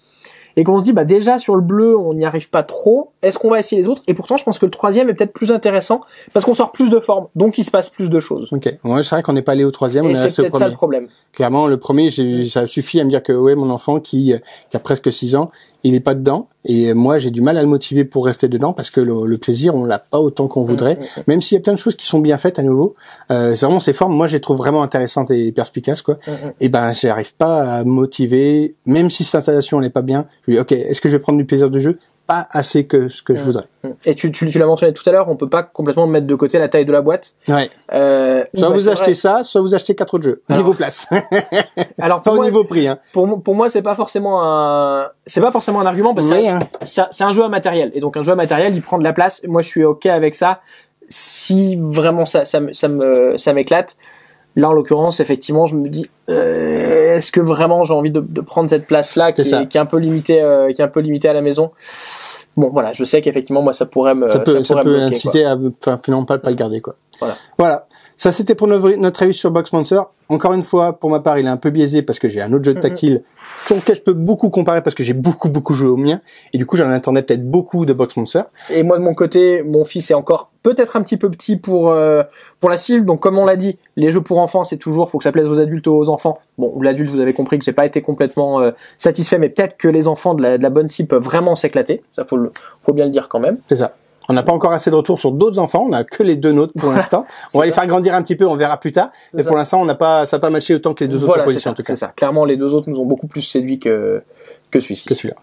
et 0.56 0.64
qu'on 0.64 0.80
se 0.80 0.84
dit 0.84 0.94
bah 0.94 1.06
déjà 1.06 1.38
sur 1.38 1.56
le 1.56 1.62
bleu 1.62 1.98
on 1.98 2.14
n'y 2.14 2.26
arrive 2.26 2.50
pas 2.50 2.64
trop. 2.64 3.12
Est-ce 3.22 3.38
qu'on 3.38 3.50
va 3.50 3.60
essayer 3.60 3.82
les 3.82 3.88
autres? 3.88 4.02
Et 4.08 4.14
pourtant, 4.14 4.38
je 4.38 4.44
pense 4.44 4.60
que 4.60 4.66
le 4.66 4.72
troisième 4.72 5.10
est 5.10 5.14
peut-être 5.14 5.34
plus 5.34 5.52
intéressant 5.52 6.02
parce 6.34 6.46
qu'on 6.46 6.54
sort 6.54 6.72
plus 6.72 6.90
de 6.90 7.00
formes, 7.00 7.28
donc 7.36 7.58
il 7.58 7.64
se 7.64 7.72
passe 7.72 7.90
plus 7.90 8.10
de 8.10 8.20
choses. 8.20 8.48
Ok. 8.52 8.78
Moi, 8.84 9.04
c'est 9.04 9.16
vrai 9.16 9.24
qu'on 9.24 9.34
n'est 9.34 9.42
pas 9.42 9.52
allé 9.54 9.64
au 9.66 9.72
troisième, 9.72 10.06
on 10.06 10.10
Et 10.10 10.12
est 10.14 10.16
c'est 10.16 10.24
resté 10.24 10.42
au 10.42 10.46
peut-être 10.46 10.58
ça 10.60 10.68
le 10.68 10.74
problème. 10.74 11.08
Clairement, 11.34 11.68
le 11.68 11.78
premier, 11.78 12.10
j'ai- 12.10 12.46
ça 12.46 12.66
suffit 12.68 13.00
à 13.00 13.04
me 13.04 13.10
dire 13.10 13.22
que 13.24 13.34
ouais, 13.34 13.56
mon 13.56 13.70
enfant 13.70 14.00
qui, 14.00 14.34
qui 14.70 14.78
a 14.78 14.80
presque 14.80 15.12
6 15.12 15.36
ans, 15.36 15.52
il 15.84 15.96
est 15.96 16.00
pas 16.00 16.14
dedans. 16.14 16.48
Et 16.66 16.94
moi, 16.94 17.18
j'ai 17.18 17.32
du 17.32 17.42
mal 17.42 17.58
à 17.58 17.62
le 17.62 17.68
motiver 17.68 18.04
pour 18.04 18.26
rester 18.26 18.48
dedans 18.50 18.74
parce 18.74 18.90
que 18.92 19.00
le, 19.00 19.26
le 19.26 19.38
plaisir, 19.38 19.76
on 19.76 19.86
l'a 19.86 20.00
pas 20.00 20.20
autant 20.20 20.48
qu'on 20.48 20.64
voudrait. 20.66 20.96
Mm, 20.96 21.20
mm, 21.20 21.24
Même 21.28 21.42
s'il 21.42 21.56
y 21.58 21.60
a 21.60 21.62
plein 21.64 21.74
de 21.74 21.80
choses 21.80 21.96
qui 21.96 22.06
sont 22.06 22.20
bien 22.20 22.38
faites 22.38 22.60
à 22.60 22.64
nouveau, 22.64 22.96
euh, 23.32 23.56
c'est 23.56 23.66
vraiment 23.66 23.80
ces 23.80 23.94
formes. 23.94 24.14
Moi, 24.16 24.28
je 24.28 24.34
les 24.34 24.42
trouve 24.42 24.58
vraiment 24.58 24.84
intéressantes 24.84 25.32
et 25.32 25.52
perspicaces, 25.52 26.02
quoi. 26.02 26.16
mm, 26.28 26.32
mm. 26.32 26.52
Et 26.60 26.70
ben, 26.70 26.92
j'arrive 26.94 27.34
pas 27.36 27.62
à 27.76 27.84
motiver, 27.86 28.76
même 28.86 29.10
si 29.10 29.24
cette 29.24 29.36
installation 29.40 29.80
n'est 29.80 29.90
pas 29.90 30.02
bien. 30.02 30.26
Je 30.42 30.52
lui 30.52 30.56
dis, 30.58 30.62
ok, 30.62 30.72
est-ce 30.74 31.00
que 31.02 31.08
je 31.10 31.16
vais 31.16 31.22
prendre 31.22 31.38
du 31.38 31.46
plaisir 31.46 31.70
de 31.70 31.80
jeu? 31.80 31.98
Pas 32.30 32.48
assez 32.52 32.86
que 32.86 33.10
ce 33.10 33.24
que 33.24 33.34
je 33.34 33.42
Mm. 33.42 33.46
voudrais. 33.46 33.64
Et 34.06 34.14
tu, 34.14 34.32
tu, 34.32 34.48
tu 34.52 34.60
l'as 34.60 34.68
mentionné 34.68 34.94
tout 34.94 35.02
à 35.10 35.12
l'heure, 35.12 35.28
on 35.30 35.36
peut 35.36 35.50
pas 35.50 35.64
complètement 35.64 36.06
mettre 36.06 36.28
de 36.28 36.36
côté 36.36 36.60
la 36.60 36.70
taille 36.70 36.86
de 36.86 36.92
la 36.92 37.02
boîte. 37.02 37.34
Ouais. 37.48 37.68
Euh, 37.92 38.44
Soit 38.54 38.70
vous 38.70 38.88
achetez 38.88 39.04
vrai. 39.06 39.14
ça, 39.16 39.44
soit 39.44 39.62
vous 39.62 39.74
achetez 39.74 39.96
quatre 39.96 40.14
autres 40.14 40.26
jeux. 40.26 40.42
Alors- 40.48 40.62
niveau 40.62 40.74
place, 40.76 41.08
Alors 42.00 42.22
pas 42.22 42.30
pour 42.30 42.34
au 42.34 42.36
moi, 42.38 42.46
niveau 42.46 42.64
prix. 42.66 42.88
Hein. 42.88 43.00
pour, 43.14 43.26
moi- 43.26 43.40
pour 43.44 43.56
moi, 43.56 43.68
c'est 43.70 43.82
pas 43.82 43.96
forcément 43.96 44.44
un, 44.44 45.08
c'est 45.26 45.42
pas 45.42 45.52
forcément 45.52 45.82
un 45.82 45.88
argument 45.88 46.14
parce 46.14 46.30
que 46.30 46.36
Oui, 46.36 46.48
hein. 46.48 46.60
c'est 46.86 47.24
un- 47.24 47.32
jeu 47.32 47.44
à 47.44 47.50
matériel. 47.50 47.92
Et 47.96 48.00
donc 48.00 48.16
un 48.16 48.22
jeu 48.22 48.32
à 48.32 48.36
matériel, 48.36 48.76
il 48.76 48.82
prend 48.84 49.00
de 49.00 49.04
la 49.04 49.14
place. 49.14 49.42
Moi, 49.48 49.64
je 49.64 49.68
suis 49.68 49.84
ok 49.84 50.06
avec 50.06 50.36
ça. 50.36 50.60
Si 51.08 51.78
vraiment 51.82 52.26
ça, 52.26 52.46
ça, 52.46 52.60
ça 52.74 52.88
me, 52.88 53.38
ça 53.38 53.54
m'éclate. 53.54 53.96
Là, 54.60 54.70
en 54.70 54.74
l'occurrence, 54.74 55.20
effectivement, 55.20 55.66
je 55.66 55.76
me 55.76 55.88
dis, 55.90 56.06
euh, 56.30 57.16
est-ce 57.16 57.32
que 57.32 57.42
vraiment 57.42 57.84
j'ai 57.84 57.94
envie 57.94 58.12
de, 58.12 58.20
de 58.20 58.42
prendre 58.42 58.70
cette 58.70 58.86
place-là 58.86 59.32
qui, 59.32 59.42
est- 59.62 59.68
qui 59.68 59.78
est 59.78 59.82
un 59.82 59.86
peu 59.86 59.98
limitée, 59.98 60.42
euh, 60.42 60.70
qui 60.72 60.82
est 60.82 60.84
un 60.86 60.88
peu 60.90 61.00
limitée 61.00 61.30
à 61.30 61.34
la 61.34 61.42
maison? 61.42 61.72
Bon, 62.58 62.70
voilà, 62.72 62.92
je 62.94 63.04
sais 63.04 63.22
qu'effectivement, 63.22 63.62
moi, 63.62 63.74
ça 63.74 63.86
pourrait 63.86 64.16
me, 64.16 64.30
ça 64.30 64.40
peut, 64.40 64.64
ça 64.64 64.74
pourrait 64.74 64.86
me 64.86 64.92
peut 64.92 64.98
bloquer, 65.00 65.22
quoi. 65.22 65.30
inciter 65.32 65.46
à, 65.46 65.58
enfin, 65.82 66.00
finalement 66.04 66.26
pas, 66.26 66.38
pas 66.40 66.50
le 66.50 66.56
garder, 66.56 66.82
quoi. 66.82 66.96
Voilà. 67.20 67.36
Voilà. 67.58 67.88
Ça, 68.20 68.34
c'était 68.34 68.54
pour 68.54 68.68
notre 68.68 69.24
avis 69.24 69.34
sur 69.34 69.50
Box 69.50 69.72
Monster. 69.72 70.02
Encore 70.28 70.52
une 70.52 70.62
fois, 70.62 71.00
pour 71.00 71.10
ma 71.10 71.22
part, 71.22 71.40
il 71.40 71.46
est 71.46 71.50
un 71.50 71.56
peu 71.56 71.70
biaisé 71.70 72.02
parce 72.02 72.20
que 72.20 72.28
j'ai 72.28 72.42
un 72.42 72.52
autre 72.52 72.66
jeu 72.66 72.74
de 72.74 72.80
Mhm. 72.80 72.82
tactile 72.82 73.24
sur 73.66 73.78
lequel 73.78 73.96
je 73.96 74.02
peux 74.02 74.12
beaucoup 74.12 74.50
comparer 74.50 74.84
parce 74.84 74.94
que 74.94 75.06
j'ai 75.06 75.14
beaucoup, 75.14 75.48
beaucoup 75.48 75.74
joué 75.74 75.88
au 75.88 75.96
mien. 75.96 76.20
Et 76.52 76.58
du 76.58 76.66
coup, 76.66 76.76
j'en 76.76 76.90
attendais 76.90 77.22
peut-être 77.22 77.50
beaucoup 77.50 77.86
de 77.86 77.94
Box 77.94 78.18
Monster. 78.18 78.42
Et 78.72 78.84
moi 78.84 78.98
de 78.98 79.04
mon 79.04 79.14
côté, 79.14 79.64
mon 79.64 79.86
fils 79.86 80.12
est 80.12 80.16
encore 80.16 80.52
peut-être 80.64 80.98
un 80.98 81.02
petit 81.02 81.16
peu 81.16 81.32
petit 81.32 81.56
pour 81.56 81.92
euh, 81.92 82.24
pour 82.60 82.70
la 82.70 82.76
cible. 82.76 83.06
Donc 83.06 83.22
comme 83.22 83.38
on 83.38 83.46
l'a 83.46 83.56
dit, 83.56 83.78
les 83.96 84.12
jeux 84.12 84.22
pour 84.22 84.40
enfants, 84.40 84.66
c'est 84.66 84.76
toujours 84.76 85.10
faut 85.10 85.18
que 85.18 85.24
ça 85.24 85.32
plaise 85.32 85.48
aux 85.48 85.58
adultes 85.58 85.88
ou 85.88 85.94
aux 85.94 86.10
enfants. 86.10 86.40
Bon, 86.58 86.78
l'adulte, 86.82 87.10
vous 87.12 87.22
avez 87.22 87.32
compris 87.34 87.58
que 87.58 87.64
j'ai 87.64 87.72
pas 87.72 87.86
été 87.86 88.02
complètement 88.02 88.60
euh, 88.60 88.72
satisfait, 88.98 89.38
mais 89.38 89.48
peut-être 89.48 89.78
que 89.78 89.88
les 89.88 90.08
enfants 90.08 90.34
de 90.34 90.44
la, 90.44 90.58
de 90.58 90.64
la 90.64 90.70
bonne 90.70 90.90
cible 90.90 91.08
peuvent 91.08 91.24
vraiment 91.24 91.56
s'éclater. 91.56 92.02
Ça 92.12 92.26
faut 92.26 92.36
le, 92.36 92.52
faut 92.82 92.92
bien 92.92 93.06
le 93.06 93.12
dire 93.12 93.30
quand 93.30 93.40
même. 93.40 93.56
C'est 93.66 93.78
ça. 93.78 93.94
On 94.30 94.34
n'a 94.34 94.44
pas 94.44 94.52
encore 94.54 94.72
assez 94.74 94.90
de 94.92 94.96
retours 94.96 95.18
sur 95.20 95.32
d'autres 95.32 95.60
enfants. 95.60 95.86
On 95.90 95.94
a 95.94 96.04
que 96.04 96.24
les 96.24 96.36
deux 96.36 96.52
nôtres 96.52 96.74
pour 96.78 96.92
l'instant. 96.94 97.26
C'est 97.50 97.58
on 97.58 97.62
va 97.62 97.66
les 97.66 97.72
faire 97.72 97.88
grandir 97.88 98.14
un 98.14 98.22
petit 98.22 98.36
peu. 98.36 98.46
On 98.48 98.56
verra 98.56 98.80
plus 98.80 98.92
tard. 98.92 99.10
C'est 99.32 99.38
Mais 99.38 99.44
ça. 99.44 99.50
pour 99.50 99.58
l'instant, 99.58 99.82
on 99.82 99.86
n'a 99.86 99.96
pas, 99.96 100.26
ça 100.26 100.38
n'a 100.38 100.42
pas 100.42 100.50
matché 100.52 100.76
autant 100.76 100.94
que 100.94 101.04
les 101.04 101.08
deux 101.08 101.18
autres 101.18 101.26
voilà, 101.26 101.42
c'est 101.44 101.46
propositions 101.48 101.72
en 101.72 101.74
tout 101.74 101.84
c'est 101.86 101.94
cas. 101.94 101.98
ça. 101.98 102.08
Clairement, 102.16 102.46
les 102.46 102.56
deux 102.56 102.74
autres 102.74 102.90
nous 102.90 103.00
ont 103.00 103.06
beaucoup 103.06 103.28
plus 103.28 103.42
séduit 103.42 103.80
que 103.80 104.24
que 104.72 104.80
celui-ci. 104.80 105.10
Que 105.10 105.16
celui-là. 105.16 105.36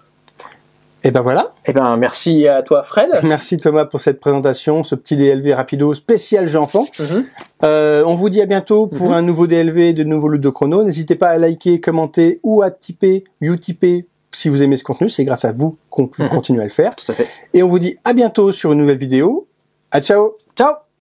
Et 1.04 1.10
ben 1.12 1.20
voilà. 1.20 1.50
Eh 1.66 1.72
ben, 1.72 1.96
merci 1.98 2.48
à 2.48 2.62
toi, 2.62 2.82
Fred. 2.82 3.08
Merci 3.22 3.58
Thomas 3.58 3.84
pour 3.84 4.00
cette 4.00 4.18
présentation, 4.18 4.82
ce 4.82 4.94
petit 4.96 5.14
DLV 5.16 5.52
rapido 5.54 5.94
spécial 5.94 6.48
jeu 6.48 6.58
enfant. 6.58 6.84
Mhm. 6.98 7.24
Euh, 7.62 8.02
on 8.06 8.14
vous 8.16 8.28
dit 8.28 8.42
à 8.42 8.46
bientôt 8.46 8.88
pour 8.88 9.08
Mhm. 9.08 9.12
un 9.12 9.22
nouveau 9.22 9.46
DLV 9.46 9.92
de 9.92 10.02
nouveaux 10.04 10.26
loot 10.28 10.40
de 10.40 10.48
chrono. 10.48 10.82
N'hésitez 10.82 11.14
pas 11.14 11.28
à 11.28 11.38
liker, 11.38 11.80
commenter 11.80 12.40
ou 12.42 12.62
à 12.62 12.70
tiper, 12.70 13.22
utiper 13.40 14.06
si 14.32 14.48
vous 14.48 14.62
aimez 14.62 14.76
ce 14.76 14.84
contenu. 14.84 15.08
C'est 15.08 15.24
grâce 15.24 15.44
à 15.44 15.52
vous 15.52 15.76
qu'on 15.90 16.06
peut 16.08 16.24
Mhm. 16.24 16.28
continuer 16.30 16.60
à 16.62 16.64
le 16.64 16.70
faire. 16.70 16.94
Tout 16.96 17.10
à 17.10 17.14
fait. 17.14 17.26
Et 17.54 17.62
on 17.62 17.68
vous 17.68 17.78
dit 17.78 17.96
à 18.04 18.12
bientôt 18.12 18.52
sur 18.52 18.72
une 18.72 18.78
nouvelle 18.78 18.98
vidéo. 18.98 19.46
À 19.90 20.00
ciao 20.00 20.36
Ciao 20.56 20.85